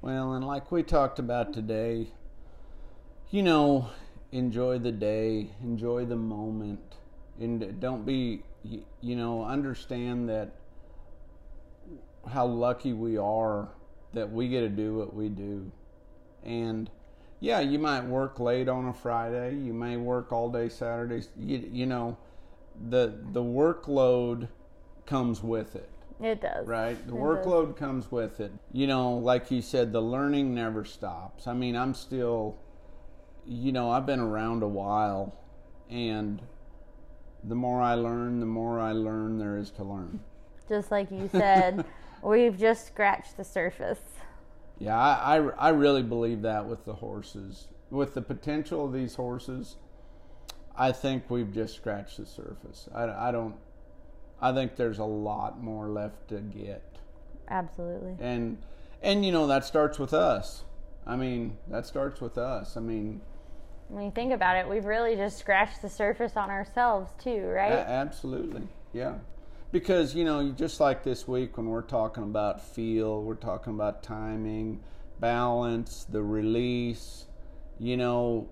Well, 0.03 0.35
and 0.35 0.47
like 0.47 0.71
we 0.71 0.83
talked 0.83 1.19
about 1.19 1.55
today, 1.55 2.09
you 3.31 3.43
know, 3.43 3.89
enjoy 4.33 4.79
the 4.79 4.93
day, 4.93 5.51
enjoy 5.63 6.05
the 6.05 6.17
moment, 6.17 6.97
and 7.41 7.81
don't 7.81 8.05
be, 8.05 8.43
you 8.63 9.17
know, 9.17 9.45
understand 9.45 10.29
that 10.29 10.51
how 12.29 12.47
lucky 12.47 12.93
we 12.93 13.17
are 13.17 13.69
that 14.15 14.31
we 14.31 14.49
get 14.49 14.61
to 14.61 14.69
do 14.69 14.95
what 14.97 15.15
we 15.15 15.29
do. 15.29 15.71
And 16.45 16.91
yeah, 17.41 17.61
you 17.61 17.79
might 17.79 18.05
work 18.05 18.41
late 18.41 18.69
on 18.69 18.87
a 18.87 18.93
Friday, 18.93 19.55
you 19.57 19.73
may 19.73 19.97
work 19.97 20.33
all 20.33 20.51
day 20.51 20.69
Saturdays, 20.69 21.29
you, 21.37 21.69
you 21.71 21.87
know, 21.87 22.17
the 22.89 23.15
the 23.33 23.43
workload 23.43 24.49
comes 25.07 25.43
with 25.43 25.77
it 25.77 25.89
it 26.21 26.41
does. 26.41 26.67
Right? 26.67 27.07
The 27.07 27.15
it 27.15 27.21
workload 27.21 27.73
does. 27.73 27.79
comes 27.79 28.11
with 28.11 28.41
it. 28.41 28.53
You 28.73 28.87
know, 28.87 29.15
like 29.15 29.51
you 29.51 29.63
said, 29.63 29.93
the 29.93 30.01
learning 30.01 30.55
never 30.55 30.85
stops. 30.85 31.47
I 31.47 31.55
mean, 31.55 31.77
I'm 31.77 31.95
still, 31.95 32.57
you 33.47 33.73
know, 33.73 33.91
I've 33.91 34.07
been 34.07 34.21
around 34.21 34.63
a 34.63 34.69
while, 34.69 35.37
and 35.91 36.41
the 37.43 37.55
more 37.55 37.83
I 37.83 37.95
learn, 37.95 38.41
the 38.41 38.47
more 38.47 38.81
I 38.81 38.93
learn 38.93 39.39
there 39.39 39.57
is 39.57 39.71
to 39.73 39.85
learn. 39.85 40.21
Just 40.69 40.91
like 40.91 41.11
you 41.11 41.29
said, 41.31 41.85
we've 42.25 42.59
just 42.59 42.87
scratched 42.87 43.37
the 43.37 43.45
surface. 43.45 44.01
Yeah, 44.79 44.99
I, 44.99 45.37
I, 45.37 45.49
I 45.57 45.69
really 45.69 46.03
believe 46.03 46.43
that 46.43 46.67
with 46.67 46.85
the 46.85 46.95
horses. 46.95 47.69
With 47.91 48.15
the 48.15 48.23
potential 48.23 48.85
of 48.85 48.93
these 48.93 49.15
horses, 49.15 49.77
I 50.77 50.91
think 50.91 51.31
we've 51.31 51.53
just 51.53 51.77
scratched 51.77 52.17
the 52.17 52.27
surface. 52.27 52.89
I, 52.93 53.29
I 53.29 53.31
don't 53.31 53.55
I 54.45 54.53
think 54.53 54.77
there's 54.77 54.99
a 54.99 55.05
lot 55.05 55.63
more 55.63 55.89
left 55.89 56.29
to 56.29 56.41
get. 56.41 56.99
Absolutely. 57.49 58.17
And 58.21 58.59
and 59.03 59.25
you 59.25 59.33
know 59.33 59.47
that 59.47 59.65
starts 59.65 59.99
with 59.99 60.13
us. 60.13 60.65
I 61.07 61.17
mean, 61.17 61.57
that 61.69 61.87
starts 61.87 62.21
with 62.21 62.39
us. 62.39 62.77
I 62.77 62.81
mean, 62.81 63.21
when 63.89 64.05
you 64.05 64.11
think 64.11 64.33
about 64.33 64.57
it, 64.57 64.69
we've 64.69 64.85
really 64.85 65.17
just 65.17 65.39
scratched 65.39 65.83
the 65.83 65.89
surface 65.89 66.37
on 66.37 66.51
ourselves 66.51 67.13
too, 67.23 67.47
right? 67.47 67.73
A- 67.73 67.89
absolutely. 67.89 68.69
Yeah. 68.93 69.15
Because, 69.75 70.15
you 70.15 70.23
know, 70.23 70.53
just 70.53 70.79
like 70.79 71.03
this 71.03 71.27
week 71.27 71.57
when 71.57 71.67
we're 71.67 71.83
talking 71.83 72.23
about 72.23 72.65
feel, 72.65 73.21
we're 73.25 73.35
talking 73.35 73.75
about 73.75 74.05
timing, 74.05 74.85
balance, 75.19 76.07
the 76.09 76.23
release, 76.23 77.27
you 77.81 77.97
know, 77.97 78.49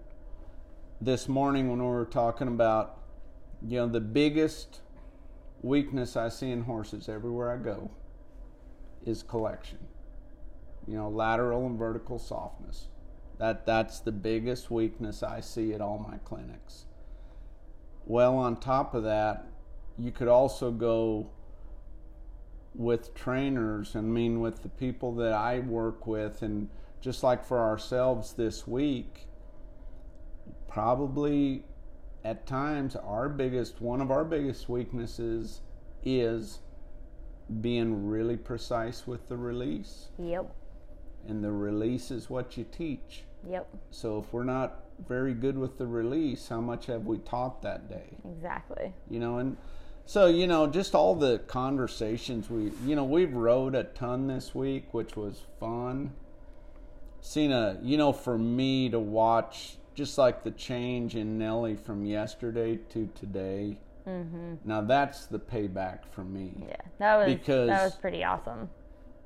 this 1.00 1.28
morning 1.28 1.70
when 1.70 1.78
we 1.78 1.86
were 1.86 2.06
talking 2.06 2.48
about 2.48 2.98
you 3.64 3.78
know 3.78 3.86
the 3.86 4.00
biggest 4.00 4.80
weakness 5.60 6.16
I 6.16 6.28
see 6.28 6.50
in 6.50 6.62
horses 6.62 7.08
everywhere 7.08 7.52
I 7.52 7.56
go 7.56 7.92
is 9.06 9.22
collection. 9.22 9.78
You 10.88 10.96
know, 10.96 11.08
lateral 11.08 11.66
and 11.66 11.78
vertical 11.78 12.18
softness. 12.18 12.88
That 13.38 13.64
that's 13.64 14.00
the 14.00 14.10
biggest 14.10 14.72
weakness 14.72 15.22
I 15.22 15.38
see 15.38 15.72
at 15.72 15.80
all 15.80 15.98
my 15.98 16.18
clinics. 16.24 16.86
Well, 18.06 18.36
on 18.36 18.56
top 18.56 18.92
of 18.92 19.04
that, 19.04 19.46
you 19.98 20.10
could 20.10 20.28
also 20.28 20.70
go 20.70 21.30
with 22.74 23.14
trainers. 23.14 23.94
I 23.96 24.00
mean, 24.00 24.40
with 24.40 24.62
the 24.62 24.68
people 24.68 25.14
that 25.16 25.32
I 25.32 25.60
work 25.60 26.06
with, 26.06 26.42
and 26.42 26.68
just 27.00 27.22
like 27.22 27.44
for 27.44 27.58
ourselves 27.58 28.34
this 28.34 28.66
week, 28.66 29.26
probably 30.68 31.64
at 32.24 32.46
times 32.46 32.96
our 32.96 33.28
biggest 33.28 33.80
one 33.80 34.00
of 34.00 34.10
our 34.10 34.24
biggest 34.24 34.68
weaknesses 34.68 35.60
is 36.04 36.60
being 37.60 38.06
really 38.06 38.36
precise 38.36 39.06
with 39.06 39.28
the 39.28 39.36
release. 39.36 40.08
Yep. 40.18 40.54
And 41.28 41.44
the 41.44 41.52
release 41.52 42.10
is 42.10 42.30
what 42.30 42.56
you 42.56 42.64
teach. 42.64 43.24
Yep. 43.48 43.68
So 43.90 44.18
if 44.18 44.32
we're 44.32 44.44
not 44.44 44.84
very 45.08 45.34
good 45.34 45.58
with 45.58 45.78
the 45.78 45.86
release, 45.86 46.48
how 46.48 46.60
much 46.60 46.86
have 46.86 47.06
we 47.06 47.18
taught 47.18 47.62
that 47.62 47.88
day? 47.88 48.16
Exactly. 48.24 48.92
You 49.10 49.20
know, 49.20 49.38
and 49.38 49.56
so 50.12 50.26
you 50.26 50.46
know, 50.46 50.66
just 50.66 50.94
all 50.94 51.14
the 51.14 51.38
conversations 51.46 52.50
we, 52.50 52.70
you 52.84 52.94
know, 52.94 53.02
we've 53.02 53.32
rode 53.32 53.74
a 53.74 53.84
ton 53.84 54.26
this 54.26 54.54
week, 54.54 54.92
which 54.92 55.16
was 55.16 55.40
fun. 55.58 56.12
Seen 57.22 57.50
a, 57.50 57.78
you 57.80 57.96
know, 57.96 58.12
for 58.12 58.36
me 58.36 58.90
to 58.90 58.98
watch 58.98 59.78
just 59.94 60.18
like 60.18 60.44
the 60.44 60.50
change 60.50 61.16
in 61.16 61.38
Nellie 61.38 61.76
from 61.76 62.04
yesterday 62.04 62.76
to 62.90 63.08
today. 63.14 63.78
Mm-hmm. 64.06 64.56
Now 64.66 64.82
that's 64.82 65.24
the 65.24 65.38
payback 65.38 66.00
for 66.10 66.24
me. 66.24 66.62
Yeah, 66.68 66.76
that 66.98 67.16
was 67.16 67.34
because 67.34 67.68
that 67.70 67.82
was 67.82 67.94
pretty 67.94 68.22
awesome. 68.22 68.68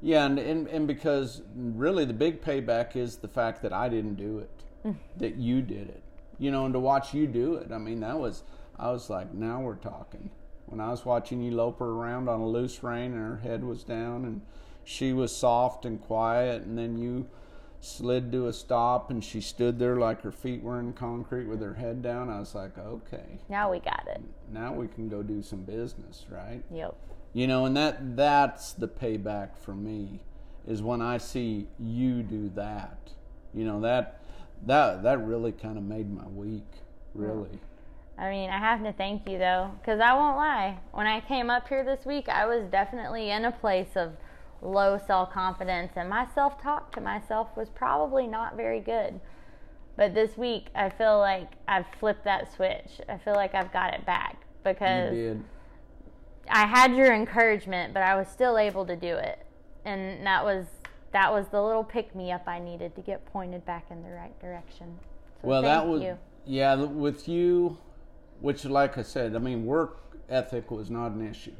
Yeah, 0.00 0.24
and, 0.24 0.38
and 0.38 0.68
and 0.68 0.86
because 0.86 1.42
really 1.56 2.04
the 2.04 2.14
big 2.14 2.40
payback 2.40 2.94
is 2.94 3.16
the 3.16 3.28
fact 3.28 3.60
that 3.62 3.72
I 3.72 3.88
didn't 3.88 4.14
do 4.14 4.38
it, 4.38 4.94
that 5.16 5.34
you 5.34 5.62
did 5.62 5.88
it. 5.88 6.04
You 6.38 6.52
know, 6.52 6.64
and 6.64 6.74
to 6.74 6.78
watch 6.78 7.12
you 7.12 7.26
do 7.26 7.54
it, 7.54 7.72
I 7.72 7.78
mean, 7.78 7.98
that 8.00 8.20
was 8.20 8.44
I 8.78 8.92
was 8.92 9.10
like, 9.10 9.34
now 9.34 9.60
we're 9.62 9.74
talking. 9.74 10.30
When 10.66 10.80
I 10.80 10.90
was 10.90 11.04
watching 11.04 11.42
you 11.42 11.52
lope 11.52 11.78
her 11.78 11.90
around 11.90 12.28
on 12.28 12.40
a 12.40 12.46
loose 12.46 12.82
rein 12.82 13.12
and 13.12 13.14
her 13.14 13.36
head 13.38 13.64
was 13.64 13.84
down 13.84 14.24
and 14.24 14.42
she 14.84 15.12
was 15.12 15.34
soft 15.34 15.84
and 15.84 16.00
quiet, 16.00 16.62
and 16.62 16.78
then 16.78 16.96
you 16.96 17.28
slid 17.80 18.32
to 18.32 18.46
a 18.46 18.52
stop 18.52 19.10
and 19.10 19.22
she 19.22 19.40
stood 19.40 19.78
there 19.78 19.96
like 19.96 20.22
her 20.22 20.32
feet 20.32 20.62
were 20.62 20.78
in 20.78 20.92
concrete 20.92 21.46
with 21.46 21.60
her 21.60 21.74
head 21.74 22.02
down. 22.02 22.28
I 22.30 22.38
was 22.38 22.54
like, 22.54 22.78
okay. 22.78 23.38
Now 23.48 23.70
we 23.70 23.80
got 23.80 24.06
it. 24.08 24.20
Now 24.52 24.72
we 24.72 24.88
can 24.88 25.08
go 25.08 25.22
do 25.22 25.42
some 25.42 25.62
business, 25.62 26.24
right? 26.30 26.62
Yep. 26.70 26.96
You 27.32 27.46
know, 27.46 27.66
and 27.66 27.76
that 27.76 28.16
that's 28.16 28.72
the 28.72 28.88
payback 28.88 29.56
for 29.58 29.74
me 29.74 30.20
is 30.66 30.82
when 30.82 31.02
I 31.02 31.18
see 31.18 31.68
you 31.78 32.22
do 32.22 32.50
that. 32.54 33.10
You 33.54 33.64
know, 33.64 33.80
that 33.80 34.20
that 34.66 35.02
that 35.02 35.24
really 35.24 35.52
kind 35.52 35.78
of 35.78 35.84
made 35.84 36.12
my 36.12 36.26
week, 36.26 36.66
really. 37.14 37.60
I 38.18 38.30
mean, 38.30 38.48
I 38.50 38.58
have 38.58 38.82
to 38.82 38.92
thank 38.92 39.28
you 39.28 39.38
though, 39.38 39.70
because 39.80 40.00
I 40.00 40.14
won't 40.14 40.36
lie. 40.36 40.78
When 40.92 41.06
I 41.06 41.20
came 41.20 41.50
up 41.50 41.68
here 41.68 41.84
this 41.84 42.06
week, 42.06 42.28
I 42.28 42.46
was 42.46 42.66
definitely 42.70 43.30
in 43.30 43.44
a 43.44 43.52
place 43.52 43.94
of 43.94 44.16
low 44.62 44.98
self 45.06 45.30
confidence, 45.32 45.92
and 45.96 46.08
my 46.08 46.26
self 46.34 46.60
talk 46.62 46.94
to 46.94 47.00
myself 47.00 47.48
was 47.56 47.68
probably 47.68 48.26
not 48.26 48.56
very 48.56 48.80
good. 48.80 49.20
But 49.96 50.14
this 50.14 50.36
week, 50.36 50.66
I 50.74 50.90
feel 50.90 51.18
like 51.18 51.48
I've 51.68 51.86
flipped 51.98 52.24
that 52.24 52.52
switch. 52.52 53.00
I 53.08 53.18
feel 53.18 53.34
like 53.34 53.54
I've 53.54 53.72
got 53.72 53.94
it 53.94 54.04
back 54.04 54.36
because 54.62 55.38
I 56.50 56.66
had 56.66 56.94
your 56.94 57.14
encouragement, 57.14 57.94
but 57.94 58.02
I 58.02 58.14
was 58.14 58.28
still 58.28 58.58
able 58.58 58.86
to 58.86 58.96
do 58.96 59.14
it, 59.14 59.46
and 59.84 60.26
that 60.26 60.44
was 60.44 60.66
that 61.12 61.32
was 61.32 61.46
the 61.48 61.62
little 61.62 61.84
pick 61.84 62.14
me 62.14 62.32
up 62.32 62.46
I 62.46 62.58
needed 62.58 62.94
to 62.96 63.00
get 63.00 63.24
pointed 63.26 63.64
back 63.64 63.86
in 63.90 64.02
the 64.02 64.10
right 64.10 64.38
direction. 64.40 64.98
So 65.40 65.48
well, 65.48 65.62
that 65.62 65.86
was 65.86 66.02
you. 66.02 66.18
yeah. 66.44 66.74
With 66.74 67.28
you, 67.28 67.78
which, 68.40 68.64
like 68.64 68.98
I 68.98 69.02
said, 69.02 69.34
I 69.34 69.38
mean, 69.38 69.66
work 69.66 70.02
ethic 70.28 70.70
was 70.70 70.90
not 70.90 71.12
an 71.12 71.28
issue. 71.28 71.54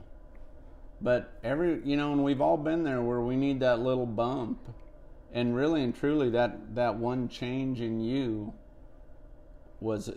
But 1.01 1.33
every, 1.45 1.81
you 1.85 1.97
know, 1.97 2.13
and 2.13 2.25
we've 2.25 2.41
all 2.41 2.57
been 2.57 2.83
there 2.83 3.03
where 3.03 3.21
we 3.21 3.37
need 3.37 3.61
that 3.61 3.81
little 3.81 4.07
bump. 4.07 4.59
And 5.33 5.55
really 5.55 5.83
and 5.83 5.95
truly, 5.95 6.31
that, 6.31 6.75
that 6.75 6.97
one 6.97 7.29
change 7.29 7.81
in 7.81 8.01
you 8.01 8.55
was 9.81 10.11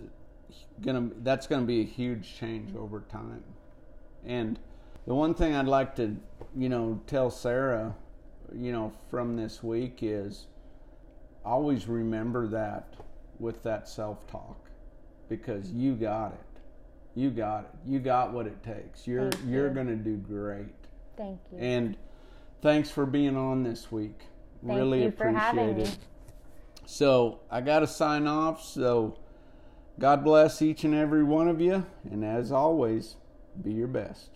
gonna, 0.82 1.10
that's 1.22 1.48
gonna 1.48 1.65
be 1.65 1.82
a 1.82 1.86
huge 1.86 2.38
change 2.38 2.74
over 2.76 3.02
time. 3.12 3.43
And 4.26 4.58
the 5.06 5.13
one 5.13 5.34
thing 5.34 5.56
I'd 5.56 5.67
like 5.67 5.95
to, 5.98 6.15
you 6.56 6.69
know, 6.69 7.02
tell 7.08 7.30
Sarah, 7.30 7.95
you 8.56 8.72
know, 8.72 8.93
from 9.10 9.36
this 9.36 9.62
week 9.62 10.00
is 10.02 10.48
always 11.43 11.88
remember 11.88 12.48
that 12.48 12.93
with 13.39 13.63
that 13.63 13.88
self 13.88 14.26
talk 14.28 14.69
because 15.28 15.72
you 15.72 15.95
got 15.95 16.34
it. 16.34 16.49
You 17.19 17.29
got 17.32 17.65
it. 17.65 17.69
You 17.86 17.99
got 17.99 18.32
what 18.32 18.47
it 18.47 18.63
takes. 18.63 19.05
You're 19.05 19.29
Thank 19.29 19.45
you're 19.45 19.67
you. 19.67 19.73
going 19.73 19.88
to 19.88 19.95
do 19.97 20.15
great. 20.15 20.73
Thank 21.17 21.38
you. 21.51 21.58
And 21.58 21.97
thanks 22.62 22.89
for 22.89 23.05
being 23.05 23.36
on 23.36 23.62
this 23.62 23.91
week. 23.91 24.21
Thank 24.65 24.79
really 24.79 25.05
appreciate 25.05 25.79
it. 25.79 25.88
Me. 25.89 25.91
So, 26.86 27.41
I 27.51 27.60
got 27.60 27.79
to 27.79 27.88
sign 27.88 28.25
off. 28.25 28.63
So, 28.63 29.19
God 29.99 30.23
bless 30.23 30.62
each 30.62 30.86
and 30.86 30.95
every 30.95 31.25
one 31.25 31.49
of 31.49 31.60
you, 31.60 31.86
and 32.10 32.23
as 32.23 32.53
always, 32.53 33.17
be 33.62 33.73
your 33.73 33.88
best. 33.88 34.29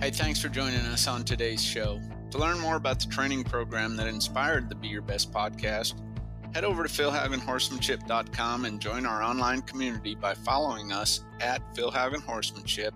Hey, 0.00 0.10
thanks 0.10 0.42
for 0.42 0.48
joining 0.48 0.80
us 0.80 1.06
on 1.06 1.24
today's 1.24 1.62
show. 1.62 2.00
To 2.32 2.38
learn 2.38 2.58
more 2.58 2.74
about 2.74 2.98
the 2.98 3.06
training 3.06 3.44
program 3.44 3.94
that 3.94 4.08
inspired 4.08 4.68
the 4.68 4.74
Be 4.74 4.88
Your 4.88 5.02
Best 5.02 5.32
podcast, 5.32 5.94
head 6.54 6.64
over 6.64 6.82
to 6.82 6.88
philhaugenhorsemanship.com 6.88 8.64
and 8.64 8.80
join 8.80 9.06
our 9.06 9.22
online 9.22 9.62
community 9.62 10.14
by 10.14 10.34
following 10.34 10.92
us 10.92 11.24
at 11.40 11.62
Philhaugen 11.74 12.22
Horsemanship 12.22 12.94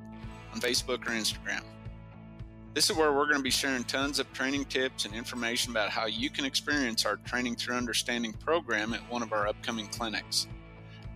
on 0.53 0.61
Facebook 0.61 1.07
or 1.07 1.11
Instagram. 1.11 1.63
This 2.75 2.89
is 2.89 2.97
where 2.97 3.13
we're 3.13 3.27
going 3.27 3.37
to 3.37 3.43
be 3.43 3.51
sharing 3.51 3.85
tons 3.85 4.19
of 4.19 4.33
training 4.33 4.65
tips 4.65 5.05
and 5.05 5.15
information 5.15 5.73
about 5.73 5.91
how 5.91 6.07
you 6.07 6.31
can 6.31 6.47
experience 6.47 7.05
our 7.05 7.17
Training 7.17 7.55
Through 7.55 7.77
Understanding 7.77 8.33
program 8.33 8.95
at 8.95 9.01
one 9.11 9.23
of 9.23 9.35
our 9.35 9.47
upcoming 9.47 9.89
clinics. 9.89 10.47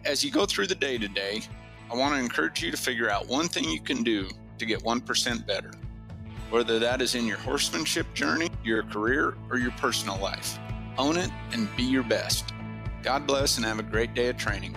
As 0.05 0.23
you 0.23 0.31
go 0.31 0.45
through 0.45 0.67
the 0.67 0.75
day 0.75 0.99
today, 0.99 1.41
I 1.91 1.97
want 1.97 2.15
to 2.15 2.21
encourage 2.21 2.63
you 2.63 2.71
to 2.71 2.77
figure 2.77 3.11
out 3.11 3.27
one 3.27 3.49
thing 3.49 3.65
you 3.65 3.81
can 3.81 4.03
do 4.03 4.29
to 4.59 4.67
get 4.67 4.81
1% 4.81 5.47
better, 5.47 5.71
whether 6.51 6.79
that 6.79 7.01
is 7.01 7.15
in 7.15 7.27
your 7.27 7.39
horsemanship 7.39 8.13
journey, 8.13 8.51
your 8.63 8.83
career, 8.83 9.35
or 9.49 9.57
your 9.57 9.71
personal 9.73 10.19
life. 10.19 10.59
Own 10.99 11.17
it 11.17 11.31
and 11.53 11.69
be 11.77 11.83
your 11.83 12.03
best. 12.03 12.53
God 13.03 13.27
bless 13.27 13.57
and 13.57 13.67
have 13.67 13.79
a 13.79 13.83
great 13.83 14.15
day 14.15 14.29
of 14.29 14.37
training. 14.37 14.77